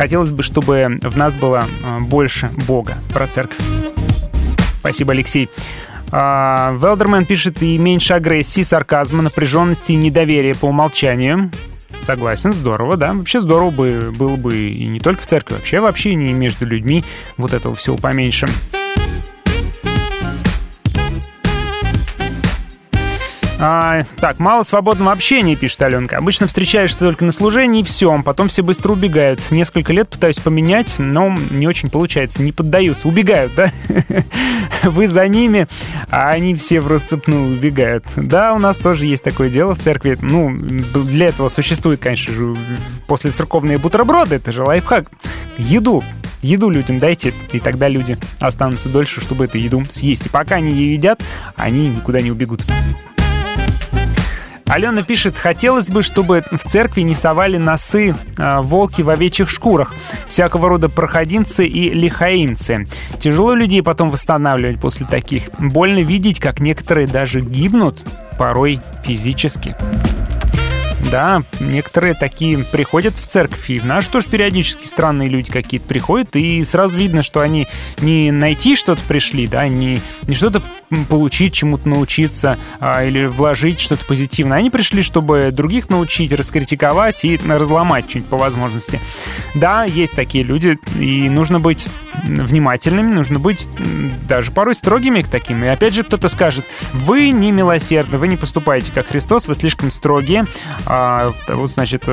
[0.00, 3.58] Хотелось бы, чтобы в нас было э, больше Бога про церковь.
[4.78, 5.50] Спасибо, Алексей.
[6.10, 11.50] А, Велдермен пишет и меньше агрессии, сарказма, напряженности и недоверия по умолчанию.
[12.02, 13.12] Согласен, здорово, да.
[13.12, 17.04] Вообще здорово бы было бы и не только в церкви, вообще в общении между людьми
[17.36, 18.48] вот этого всего поменьше.
[23.62, 26.16] А, так, мало свободного общения, пишет Аленка.
[26.16, 29.42] Обычно встречаешься только на служении и все, потом все быстро убегают.
[29.50, 33.06] Несколько лет пытаюсь поменять, но не очень получается, не поддаются.
[33.06, 33.70] Убегают, да?
[34.84, 35.68] Вы за ними,
[36.10, 38.06] а они все в рассыпную убегают.
[38.16, 40.16] Да, у нас тоже есть такое дело в церкви.
[40.22, 42.56] Ну, для этого существует, конечно же,
[43.06, 45.04] после церковные бутерброды, это же лайфхак.
[45.58, 46.02] Еду
[46.42, 50.24] еду людям дайте, и тогда люди останутся дольше, чтобы эту еду съесть.
[50.24, 51.22] И пока они ее едят,
[51.56, 52.62] они никуда не убегут.
[54.70, 59.92] Алена пишет, хотелось бы, чтобы в церкви не совали носы э, волки в овечьих шкурах,
[60.28, 62.86] всякого рода проходимцы и лихаимцы.
[63.18, 65.50] Тяжело людей потом восстанавливать после таких.
[65.58, 68.06] Больно видеть, как некоторые даже гибнут,
[68.38, 69.74] порой физически.
[71.10, 76.36] Да, некоторые такие приходят в церковь, и в нашу тоже периодически странные люди какие-то приходят,
[76.36, 77.66] и сразу видно, что они
[78.00, 80.62] не найти что-то пришли, да, не, не что-то
[81.08, 84.58] получить, чему-то научиться а, или вложить что-то позитивное.
[84.58, 89.00] Они пришли, чтобы других научить, раскритиковать и разломать чуть по возможности.
[89.54, 91.88] Да, есть такие люди, и нужно быть
[92.24, 93.66] внимательными, нужно быть
[94.28, 95.64] даже порой строгими к таким.
[95.64, 99.90] И опять же кто-то скажет, вы не милосердны, вы не поступаете как Христос, вы слишком
[99.90, 100.44] строгие,
[101.02, 102.04] а, вот, значит,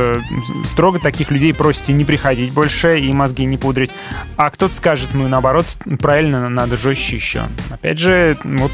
[0.66, 3.92] строго таких людей просите не приходить больше и мозги не пудрить.
[4.38, 5.66] А кто-то скажет, ну, наоборот,
[6.00, 7.42] правильно, надо жестче еще.
[7.70, 8.72] Опять же, вот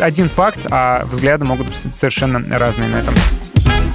[0.00, 3.14] один факт, а взгляды могут быть совершенно разные на этом.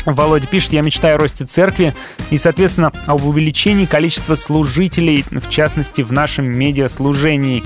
[0.06, 1.94] Володя пишет, я мечтаю о росте церкви
[2.30, 7.64] и, соответственно, об увеличении количества служителей, в частности, в нашем медиаслужении.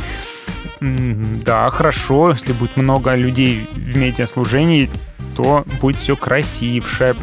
[0.79, 4.89] Да, хорошо, если будет много людей в медиаслужении,
[5.35, 7.15] то будет все красивше.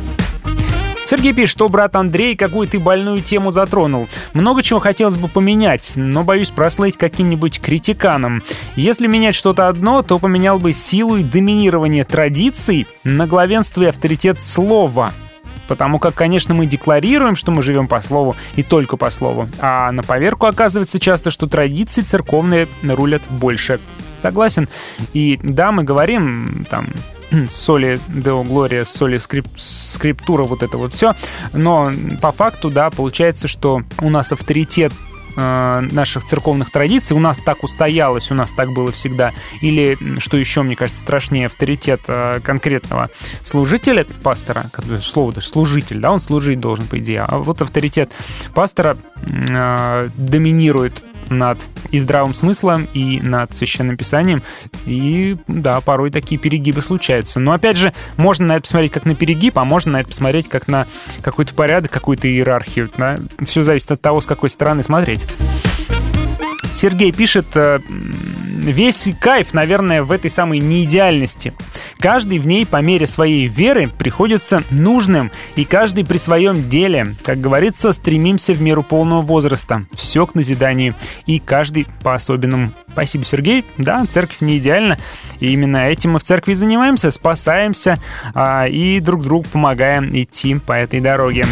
[1.07, 4.09] Сергей пишет, что брат Андрей, какую ты больную тему затронул.
[4.33, 8.43] Много чего хотелось бы поменять, но боюсь прослыть каким-нибудь критиканом.
[8.75, 14.41] Если менять что-то одно, то поменял бы силу и доминирование традиций на главенство и авторитет
[14.41, 15.13] слова.
[15.69, 19.49] Потому как, конечно, мы декларируем, что мы живем по слову и только по слову.
[19.61, 23.79] А на поверку оказывается часто, что традиции церковные рулят больше.
[24.23, 24.69] Согласен.
[25.13, 26.87] И да, мы говорим там
[27.49, 31.15] соли Део Глория, соли скрип, скриптура, вот это вот все.
[31.53, 31.91] Но
[32.21, 34.93] по факту, да, получается, что у нас авторитет
[35.37, 37.17] э, наших церковных традиций.
[37.17, 39.33] У нас так устоялось, у нас так было всегда.
[39.61, 43.11] Или, что еще, мне кажется, страшнее, авторитет э, конкретного
[43.43, 44.71] служителя, пастора,
[45.01, 47.23] слово даже служитель, да, он служить должен, по идее.
[47.23, 48.11] А вот авторитет
[48.55, 48.97] пастора
[49.27, 51.59] э, доминирует над
[51.91, 54.43] и здравым смыслом, и над священным писанием.
[54.85, 57.41] И да, порой такие перегибы случаются.
[57.41, 60.49] Но опять же, можно на это посмотреть как на перегиб, а можно на это посмотреть
[60.49, 60.87] как на
[61.23, 62.91] какой-то порядок, какую-то иерархию.
[62.97, 63.19] Да?
[63.45, 65.27] Все зависит от того, с какой стороны смотреть.
[66.73, 67.81] Сергей пишет, э,
[68.73, 71.53] весь кайф, наверное, в этой самой неидеальности.
[71.99, 77.15] Каждый в ней по мере своей веры приходится нужным, и каждый при своем деле.
[77.23, 79.83] Как говорится, стремимся в меру полного возраста.
[79.93, 80.95] Все к назиданию,
[81.27, 82.73] и каждый по-особенному.
[82.93, 83.65] Спасибо, Сергей.
[83.79, 84.99] Да, церковь не идеальна,
[85.41, 87.99] и именно этим мы в церкви занимаемся, спасаемся
[88.35, 91.45] а, и друг другу помогаем идти по этой дороге.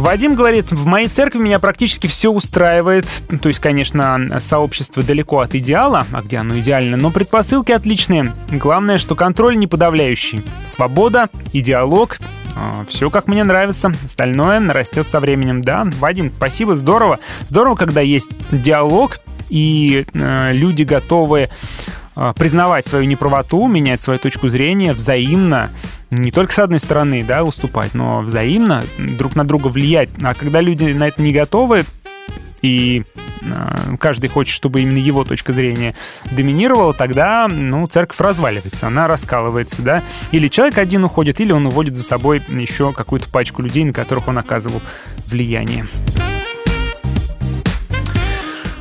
[0.00, 3.06] Вадим говорит, в моей церкви меня практически все устраивает.
[3.42, 8.32] То есть, конечно, сообщество далеко от идеала, а где оно идеально, но предпосылки отличные.
[8.50, 10.42] Главное, что контроль не подавляющий.
[10.64, 12.18] Свобода и диалог
[12.56, 13.92] а, все как мне нравится.
[14.06, 15.60] Остальное растет со временем.
[15.60, 17.18] Да, Вадим, спасибо, здорово.
[17.46, 19.18] Здорово, когда есть диалог,
[19.50, 21.50] и э, люди готовы
[22.16, 25.70] э, признавать свою неправоту, менять свою точку зрения взаимно
[26.10, 30.10] не только с одной стороны, да, уступать, но взаимно друг на друга влиять.
[30.22, 31.84] А когда люди на это не готовы,
[32.62, 33.02] и
[33.42, 35.94] э, каждый хочет, чтобы именно его точка зрения
[36.30, 40.02] доминировала, тогда, ну, церковь разваливается, она раскалывается, да.
[40.32, 44.28] Или человек один уходит, или он уводит за собой еще какую-то пачку людей, на которых
[44.28, 44.82] он оказывал
[45.26, 45.86] влияние.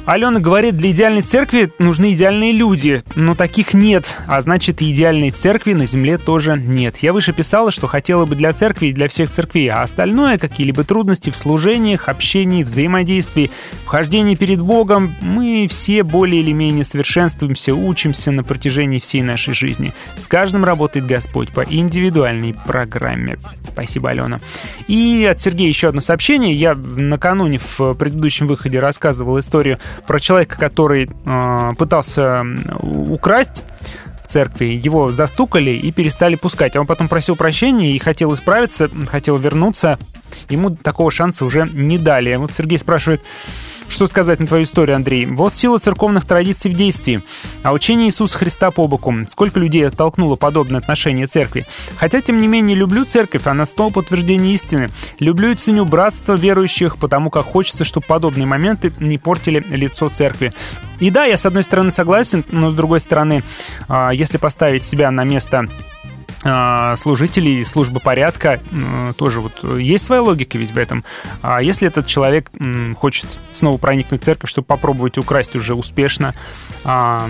[0.10, 5.30] Алена говорит, для идеальной церкви нужны идеальные люди, но таких нет, а значит и идеальной
[5.30, 6.98] церкви на земле тоже нет.
[6.98, 10.84] Я выше писала, что хотела бы для церкви и для всех церквей, а остальное, какие-либо
[10.84, 13.52] трудности в служениях, общении, взаимодействии,
[13.86, 19.94] вхождении перед Богом, мы все более или менее совершенствуемся, учимся на протяжении всей нашей жизни.
[20.18, 23.38] С каждым работает Господь по индивидуальной программе.
[23.72, 24.40] Спасибо, Алена.
[24.88, 26.56] И от Сергея еще одно сообщение.
[26.56, 32.44] Я накануне в предыдущем выходе рассказывал историю про человека, который э, пытался
[32.82, 33.64] украсть
[34.24, 36.76] в церкви, его застукали и перестали пускать.
[36.76, 39.98] А он потом просил прощения и хотел исправиться, хотел вернуться.
[40.50, 42.36] Ему такого шанса уже не дали.
[42.36, 43.22] Вот Сергей спрашивает,
[43.90, 45.26] что сказать на твою историю, Андрей?
[45.26, 47.22] Вот сила церковных традиций в действии,
[47.64, 49.14] а учение Иисуса Христа по боку.
[49.28, 51.66] Сколько людей оттолкнуло подобное отношение церкви.
[51.98, 54.90] Хотя, тем не менее, люблю церковь, она столб утверждения истины.
[55.20, 60.54] Люблю и ценю братство верующих, потому как хочется, чтобы подобные моменты не портили лицо церкви.
[61.00, 63.44] И да, я с одной стороны согласен, но с другой стороны,
[63.88, 65.68] а, если поставить себя на место
[66.42, 68.60] служителей службы порядка
[69.18, 71.04] тоже вот есть своя логика ведь в этом.
[71.42, 72.50] А если этот человек
[72.98, 76.34] хочет снова проникнуть в церковь, чтобы попробовать украсть уже успешно,
[76.86, 77.30] а,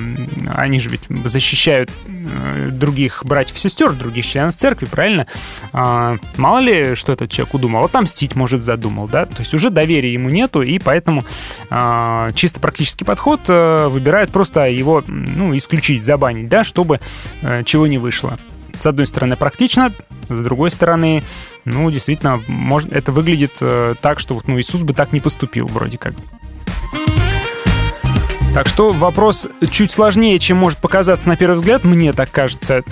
[0.56, 5.26] они же ведь защищают э, других братьев и сестер, других членов церкви, правильно?
[5.73, 9.26] Мало ли, что этот человек удумал, отомстить, может, задумал, да?
[9.26, 11.23] То есть уже доверия ему нету, и поэтому
[12.36, 16.99] чисто практический подход э, выбирают просто его, ну, исключить, забанить, да, чтобы
[17.41, 18.38] э, чего не вышло
[18.84, 19.91] с одной стороны, практично,
[20.30, 21.23] с другой стороны,
[21.65, 25.97] ну, действительно, может, это выглядит э, так, что ну, Иисус бы так не поступил, вроде
[25.97, 26.14] как.
[28.60, 32.84] Так что вопрос чуть сложнее, чем может показаться на первый взгляд, мне так кажется.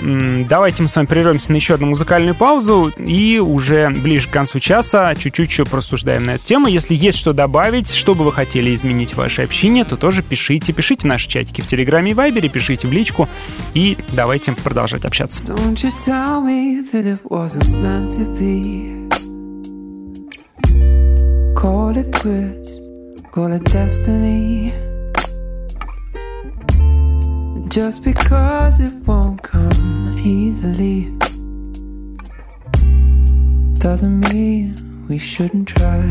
[0.49, 4.59] Давайте мы с вами прервемся на еще одну музыкальную паузу и уже ближе к концу
[4.59, 6.67] часа чуть-чуть еще просуждаем на эту тему.
[6.67, 10.71] Если есть что добавить, что бы вы хотели изменить в вашей общине, то тоже пишите.
[10.71, 13.27] Пишите наши чатики в Телеграме и Вайбере, пишите в личку
[13.73, 15.43] и давайте продолжать общаться.
[21.57, 22.79] Call it quits,
[23.33, 24.86] call it destiny.
[27.69, 31.11] Just because it won't come easily.
[33.79, 34.75] doesn't mean
[35.07, 36.01] we shouldn't try.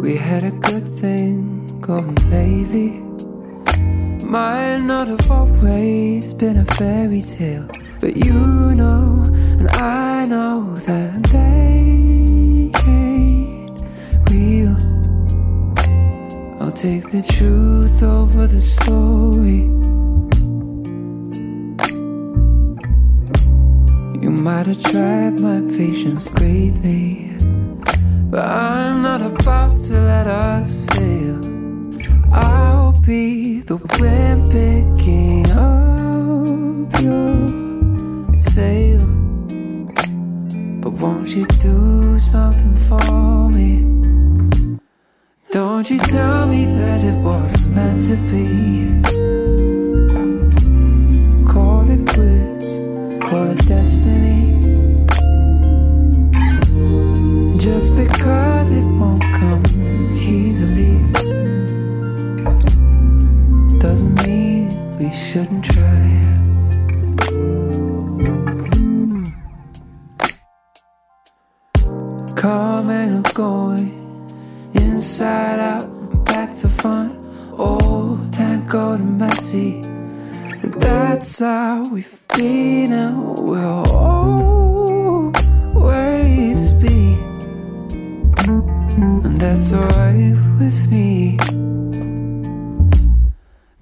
[0.00, 3.00] We had a good thing going lately.
[4.24, 7.68] Might not have always been a fairy tale,
[8.00, 9.22] but you know,
[9.58, 11.89] and I know that they
[16.70, 19.62] I'll take the truth over the story.
[24.22, 27.32] You might have tried my patience greatly,
[28.30, 31.40] but I'm not about to let us fail.
[32.32, 39.00] I'll be the wind picking up your sail.
[40.80, 43.99] But won't you do something for me?
[45.52, 49.02] Don't you tell me that it wasn't meant to be.
[51.52, 52.76] Call it quits,
[53.28, 54.60] call it destiny.
[57.58, 59.64] Just because it won't come
[60.16, 61.02] easily
[63.80, 64.68] doesn't mean
[64.98, 66.20] we shouldn't try.
[72.36, 73.99] Coming and going,
[75.00, 75.88] inside out,
[76.26, 77.16] back to front.
[77.58, 79.80] Oh, Old tango and messy.
[80.62, 83.88] That's how we've been and we'll
[85.72, 87.16] always be.
[89.24, 91.38] And that's alright with me.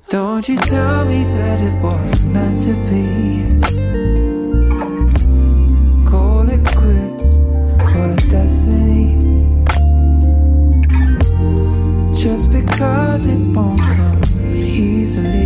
[0.09, 3.68] Don't you tell me that it wasn't meant to be.
[12.78, 14.22] Because it won't come
[14.55, 15.38] easily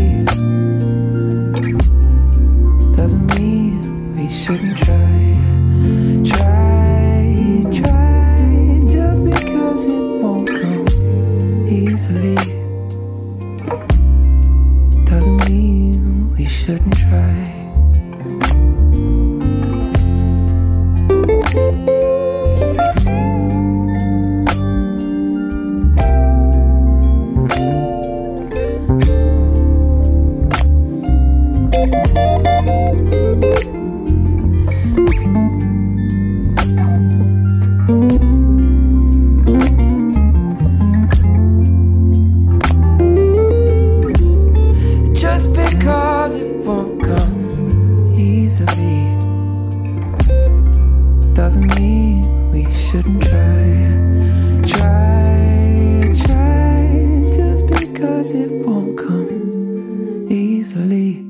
[60.72, 61.24] easily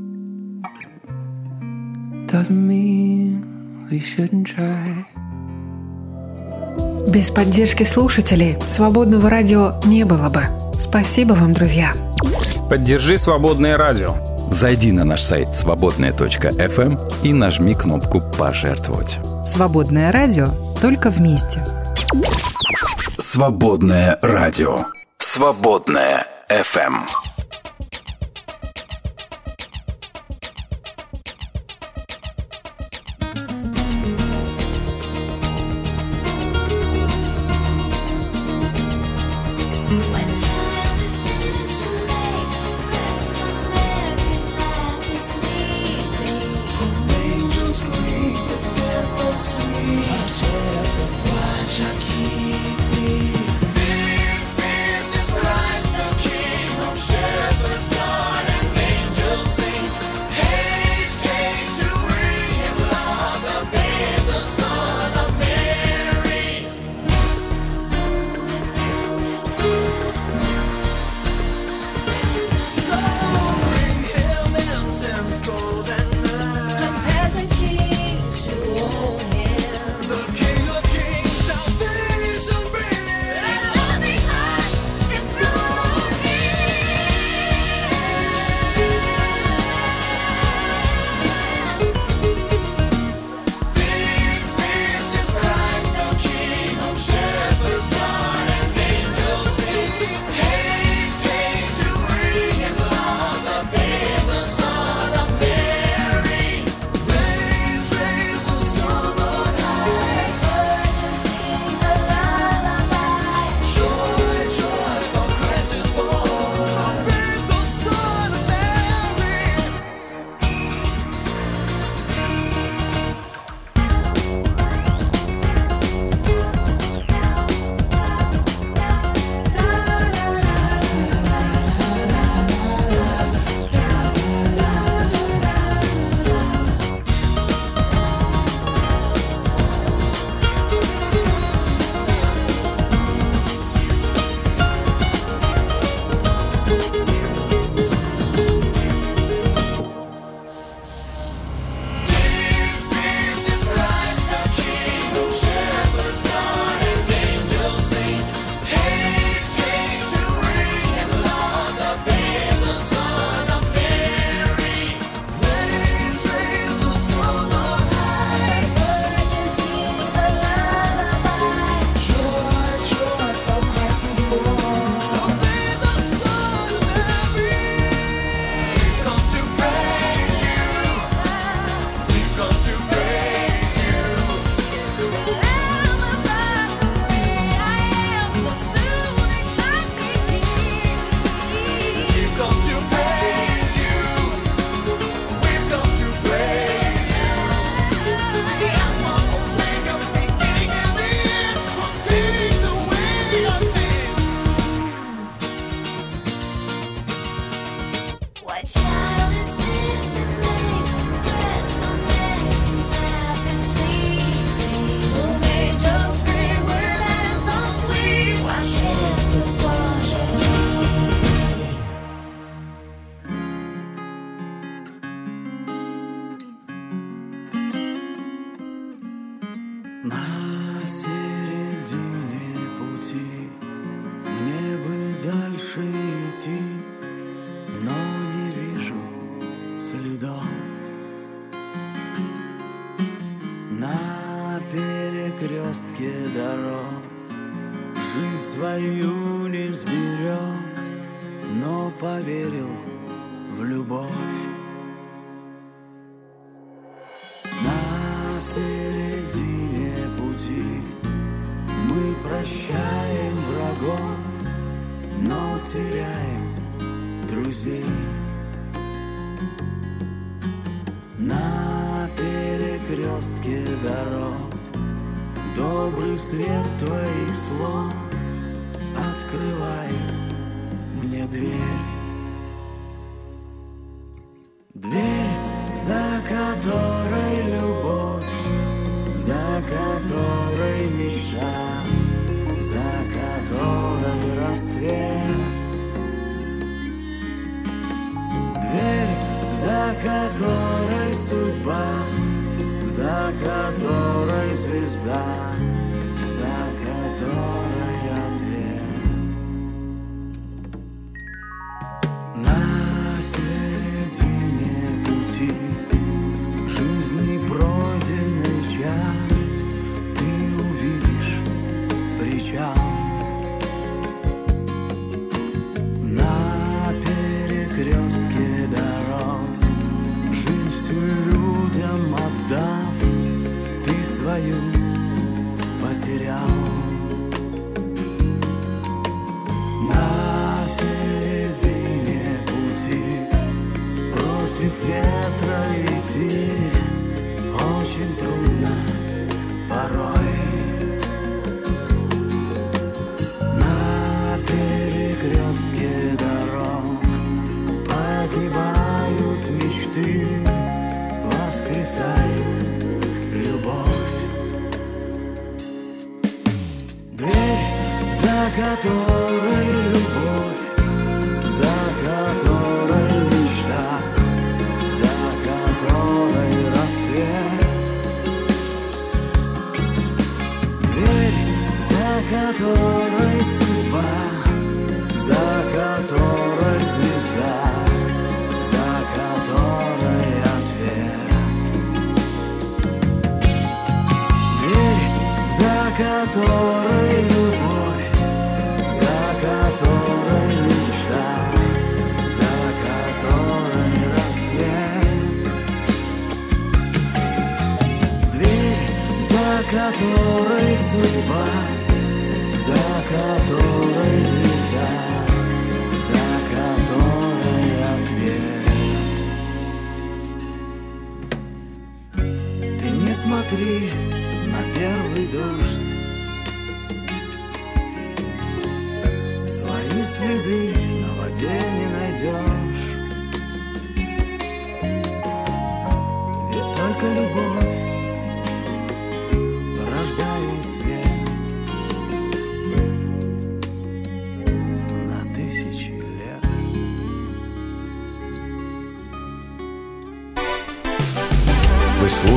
[2.26, 3.44] doesn't mean
[3.90, 5.04] we shouldn't try.
[7.08, 10.42] Без поддержки слушателей свободного радио не было бы.
[10.78, 11.92] Спасибо вам, друзья.
[12.70, 14.14] Поддержи «Свободное радио».
[14.50, 19.18] Зайди на наш сайт свободная.фм и нажми кнопку «Пожертвовать».
[19.44, 20.46] Свободное радио
[20.80, 21.64] только вместе.
[23.08, 24.86] Свободное радио.
[25.18, 27.04] Свободное FM.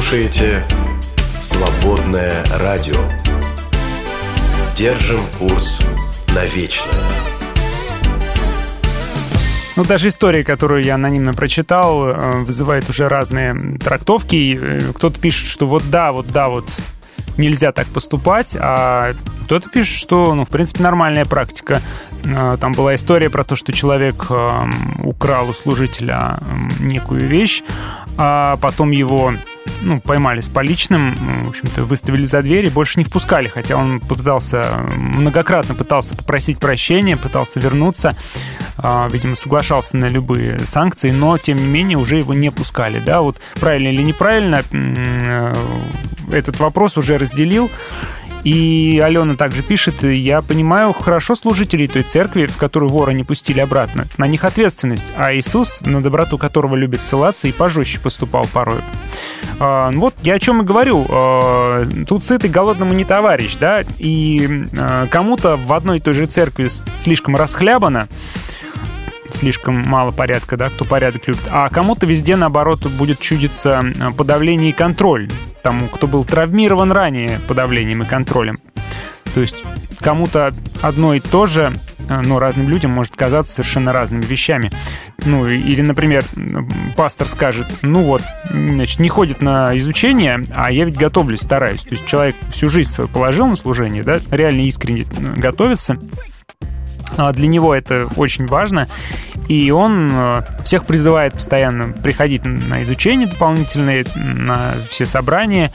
[0.06, 0.64] Слушаете
[1.40, 2.95] «Свободное радио».
[4.76, 5.82] Держим курс
[6.27, 6.94] на вечное.
[9.76, 14.60] Ну, даже история, которую я анонимно прочитал, э, вызывает уже разные трактовки.
[14.61, 16.65] Э, Кто-то пишет, что вот да, вот да, вот
[17.38, 19.14] нельзя так поступать, а
[19.45, 21.82] кто-то пишет, что, ну, в принципе, нормальная практика.
[22.26, 24.49] Э, Там была история про то, что человек э,
[25.03, 27.64] украл у служителя э, некую вещь,
[28.18, 29.34] а потом его
[29.81, 33.99] ну, поймали с поличным, в общем-то, выставили за дверь и больше не впускали, хотя он
[33.99, 38.15] попытался, многократно пытался попросить прощения, пытался вернуться,
[38.77, 43.22] а, видимо, соглашался на любые санкции, но, тем не менее, уже его не пускали, да,
[43.22, 45.53] вот правильно или неправильно, э,
[46.31, 47.69] этот вопрос уже разделил,
[48.45, 53.59] И Алена также пишет, я понимаю хорошо служителей той церкви, в которую вора не пустили
[53.59, 54.05] обратно.
[54.17, 58.81] На них ответственность, а Иисус, на доброту которого любит ссылаться, и пожестче поступал порой.
[59.59, 61.07] А, вот я о чем и говорю.
[61.09, 66.27] А, тут сытый голодному не товарищ, да, и а, кому-то в одной и той же
[66.27, 68.07] церкви слишком расхлябано,
[69.36, 71.44] слишком мало порядка, да, кто порядок любит.
[71.52, 73.84] А кому-то везде, наоборот, будет чудиться
[74.18, 75.30] подавление и контроль.
[75.64, 78.56] Тому, кто был травмирован ранее подавлением и контролем.
[79.34, 79.64] То есть
[79.99, 81.72] кому-то одно и то же
[82.07, 84.72] но разным людям может казаться совершенно разными вещами.
[85.26, 86.24] Ну, или, например,
[86.95, 88.22] пастор скажет, ну вот,
[88.52, 91.82] значит, не ходит на изучение, а я ведь готовлюсь, стараюсь.
[91.82, 95.06] То есть человек всю жизнь свою положил на служение, да, реально искренне
[95.36, 96.35] готовится, а
[97.34, 98.88] для него это очень важно.
[99.48, 105.72] И он э, всех призывает постоянно приходить на изучение дополнительные, на все собрания,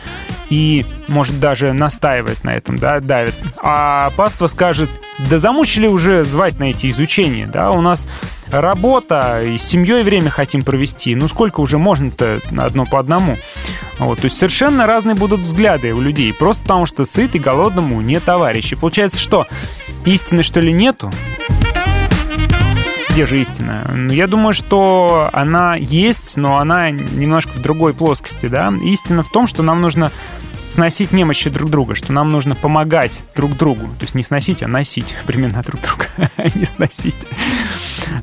[0.50, 3.34] и, может, даже настаивает на этом, да, давит.
[3.62, 4.90] А паства скажет,
[5.30, 8.06] да замучили уже звать на эти изучения, да, у нас
[8.50, 13.36] работа, и с семьей время хотим провести, ну сколько уже можно-то одно по одному?
[13.98, 18.00] Вот, то есть совершенно разные будут взгляды у людей, просто потому что сыт и голодному
[18.00, 18.74] не товарищи.
[18.74, 19.46] Получается, что
[20.04, 21.12] истины что ли нету?
[23.12, 23.84] Где же истина?
[23.92, 28.72] Ну, я думаю, что она есть, но она немножко в другой плоскости, да.
[28.82, 30.12] Истина в том, что нам нужно
[30.68, 33.86] сносить немощи друг друга, что нам нужно помогать друг другу.
[33.98, 36.06] То есть не сносить, а носить времена друг друга,
[36.36, 37.26] а не сносить.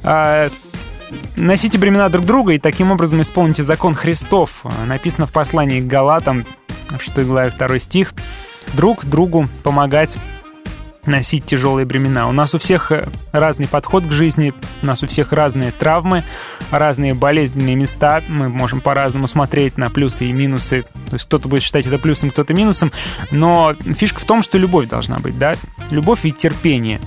[0.03, 0.49] А,
[1.35, 4.63] носите бремена друг друга и таким образом исполните закон Христов.
[4.85, 6.45] Написано в послании к Галатам,
[6.89, 8.13] в 6 главе 2 стих.
[8.73, 10.17] Друг другу помогать
[11.07, 12.27] носить тяжелые бремена.
[12.27, 16.23] У нас у всех э, разный подход к жизни, у нас у всех разные травмы,
[16.71, 18.21] разные болезненные места.
[18.27, 20.83] Мы можем по-разному смотреть на плюсы и минусы.
[21.09, 22.91] То есть кто-то будет считать это плюсом, кто-то минусом.
[23.31, 25.55] Но фишка в том, что любовь должна быть, да?
[25.89, 26.99] Любовь и терпение.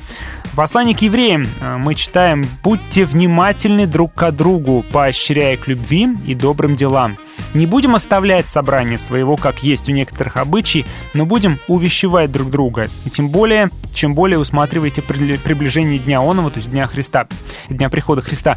[0.52, 6.08] В послании к евреям э, мы читаем «Будьте внимательны друг к другу, поощряя к любви
[6.26, 7.16] и добрым делам».
[7.54, 12.88] Не будем оставлять собрание своего, как есть у некоторых обычаев, но будем увещевать друг друга.
[13.04, 17.26] И тем более, чем более усматриваете приближение Дня Онова, то есть Дня Христа,
[17.68, 18.56] Дня прихода Христа,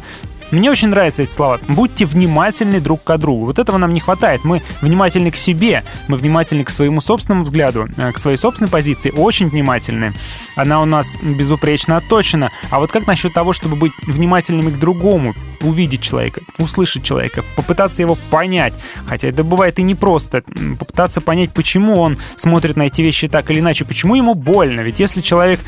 [0.54, 1.58] мне очень нравятся эти слова.
[1.68, 3.46] Будьте внимательны друг к другу.
[3.46, 4.44] Вот этого нам не хватает.
[4.44, 9.10] Мы внимательны к себе, мы внимательны к своему собственному взгляду, э, к своей собственной позиции,
[9.10, 10.12] очень внимательны.
[10.56, 12.50] Она у нас безупречно отточена.
[12.70, 18.02] А вот как насчет того, чтобы быть внимательными к другому, увидеть человека, услышать человека, попытаться
[18.02, 18.74] его понять,
[19.06, 20.42] хотя это бывает и непросто,
[20.78, 24.80] попытаться понять, почему он смотрит на эти вещи так или иначе, почему ему больно.
[24.80, 25.60] Ведь если человек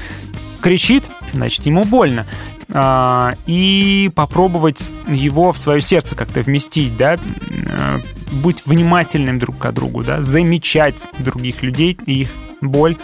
[0.60, 2.26] кричит, значит, ему больно.
[2.68, 7.16] А, и попробовать его в свое сердце как-то вместить, да,
[7.70, 8.00] а,
[8.42, 12.28] быть внимательным друг к другу, да, замечать других людей их
[12.60, 12.96] боль,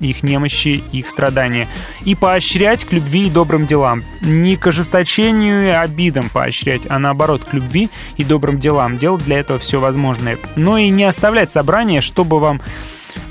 [0.00, 1.68] их немощи, их страдания.
[2.04, 4.02] И поощрять к любви и добрым делам.
[4.22, 8.96] Не к ожесточению и обидам поощрять, а наоборот, к любви и добрым делам.
[8.96, 10.38] Делать для этого все возможное.
[10.56, 12.62] Но и не оставлять собрание, чтобы вам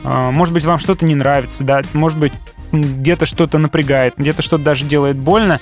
[0.04, 2.34] а, может быть, вам что-то не нравится, да, может быть,
[2.72, 5.60] где-то что-то напрягает, где-то что-то даже делает больно,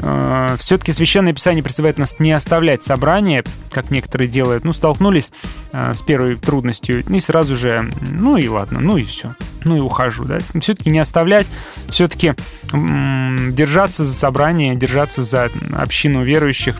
[0.00, 4.64] э, все-таки Священное Писание призывает нас не оставлять собрание, как некоторые делают.
[4.64, 5.32] Ну, столкнулись
[5.72, 9.34] э, с первой трудностью, и сразу же, ну и ладно, ну и все,
[9.64, 10.38] ну и ухожу, да.
[10.60, 11.46] Все-таки не оставлять,
[11.88, 12.34] все-таки
[12.72, 16.76] держаться за собрание, держаться за общину верующих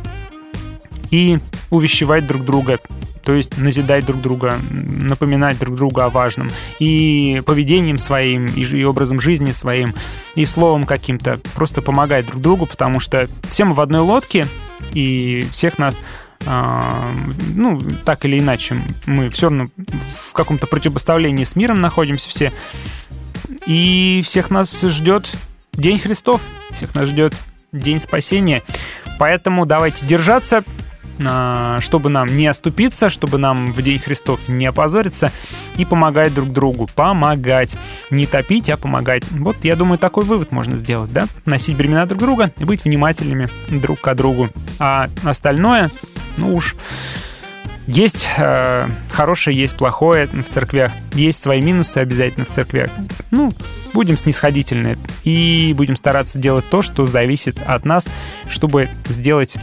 [1.10, 1.38] и
[1.70, 2.78] увещевать друг друга,
[3.24, 6.50] то есть назидать друг друга, напоминать друг другу о важном.
[6.78, 9.94] И поведением своим, и, образом жизни своим,
[10.34, 11.38] и словом каким-то.
[11.54, 14.46] Просто помогать друг другу, потому что все мы в одной лодке,
[14.92, 15.98] и всех нас
[16.46, 17.10] а,
[17.54, 19.64] ну, так или иначе, мы все равно
[20.28, 22.52] в каком-то противопоставлении с миром находимся все.
[23.66, 25.30] И всех нас ждет
[25.72, 27.34] День Христов, всех нас ждет
[27.72, 28.62] День спасения.
[29.18, 30.64] Поэтому давайте держаться,
[31.18, 35.32] чтобы нам не оступиться, чтобы нам в День Христов не опозориться
[35.76, 36.88] и помогать друг другу.
[36.94, 37.76] Помогать.
[38.10, 39.24] Не топить, а помогать.
[39.30, 41.26] Вот, я думаю, такой вывод можно сделать, да?
[41.44, 44.48] Носить бремена друг друга и быть внимательными друг к другу.
[44.78, 45.90] А остальное,
[46.36, 46.76] ну уж...
[47.90, 50.92] Есть э, хорошее, есть плохое в церквях.
[51.14, 52.90] Есть свои минусы обязательно в церквях.
[53.30, 53.50] Ну,
[53.98, 58.08] будем снисходительны и будем стараться делать то, что зависит от нас,
[58.48, 59.56] чтобы сделать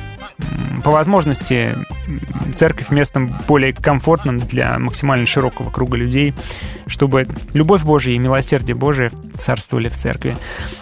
[0.83, 1.73] по возможности
[2.53, 6.33] церковь местом более комфортным для максимально широкого круга людей,
[6.85, 10.35] чтобы любовь Божия и милосердие Божие царствовали в церкви.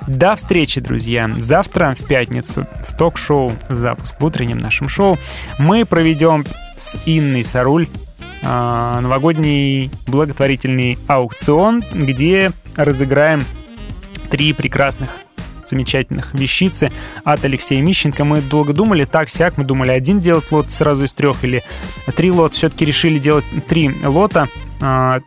[0.08, 1.30] До встречи, друзья.
[1.38, 5.20] Завтра в пятницу в ток-шоу «Запуск» в утреннем нашем шоу
[5.60, 6.44] мы проведем
[6.76, 7.88] с Инной Саруль
[8.42, 13.46] новогодний благотворительный аукцион, где разыграем
[14.30, 15.10] три прекрасных
[15.66, 16.92] замечательных вещицы
[17.24, 18.24] от Алексея Мищенко.
[18.24, 21.64] Мы долго думали, так-сяк, мы думали один делать лот сразу из трех или
[22.16, 22.56] три лота.
[22.56, 24.48] Все-таки решили делать три лота
[24.82, 25.22] а,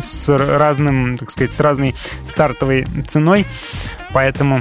[0.00, 1.94] с разным, так сказать, с разной
[2.26, 3.46] стартовой ценой.
[4.12, 4.60] Поэтому,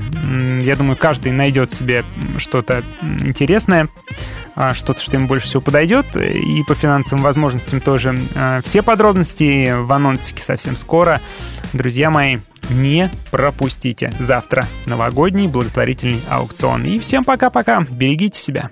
[0.61, 2.05] я думаю, каждый найдет себе
[2.37, 3.87] что-то интересное, а,
[4.73, 8.19] что-то, что ему больше всего подойдет, и по финансовым возможностям тоже.
[8.35, 11.21] А, все подробности в анонсике совсем скоро.
[11.73, 14.13] Друзья мои, не пропустите.
[14.19, 16.83] Завтра новогодний благотворительный аукцион.
[16.85, 17.85] И всем пока-пока.
[17.89, 18.71] Берегите себя.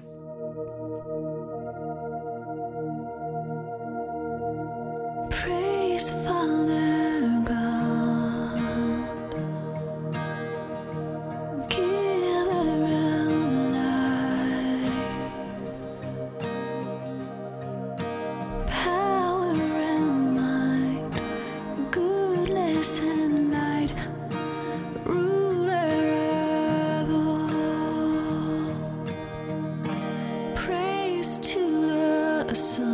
[31.19, 32.88] To the Son.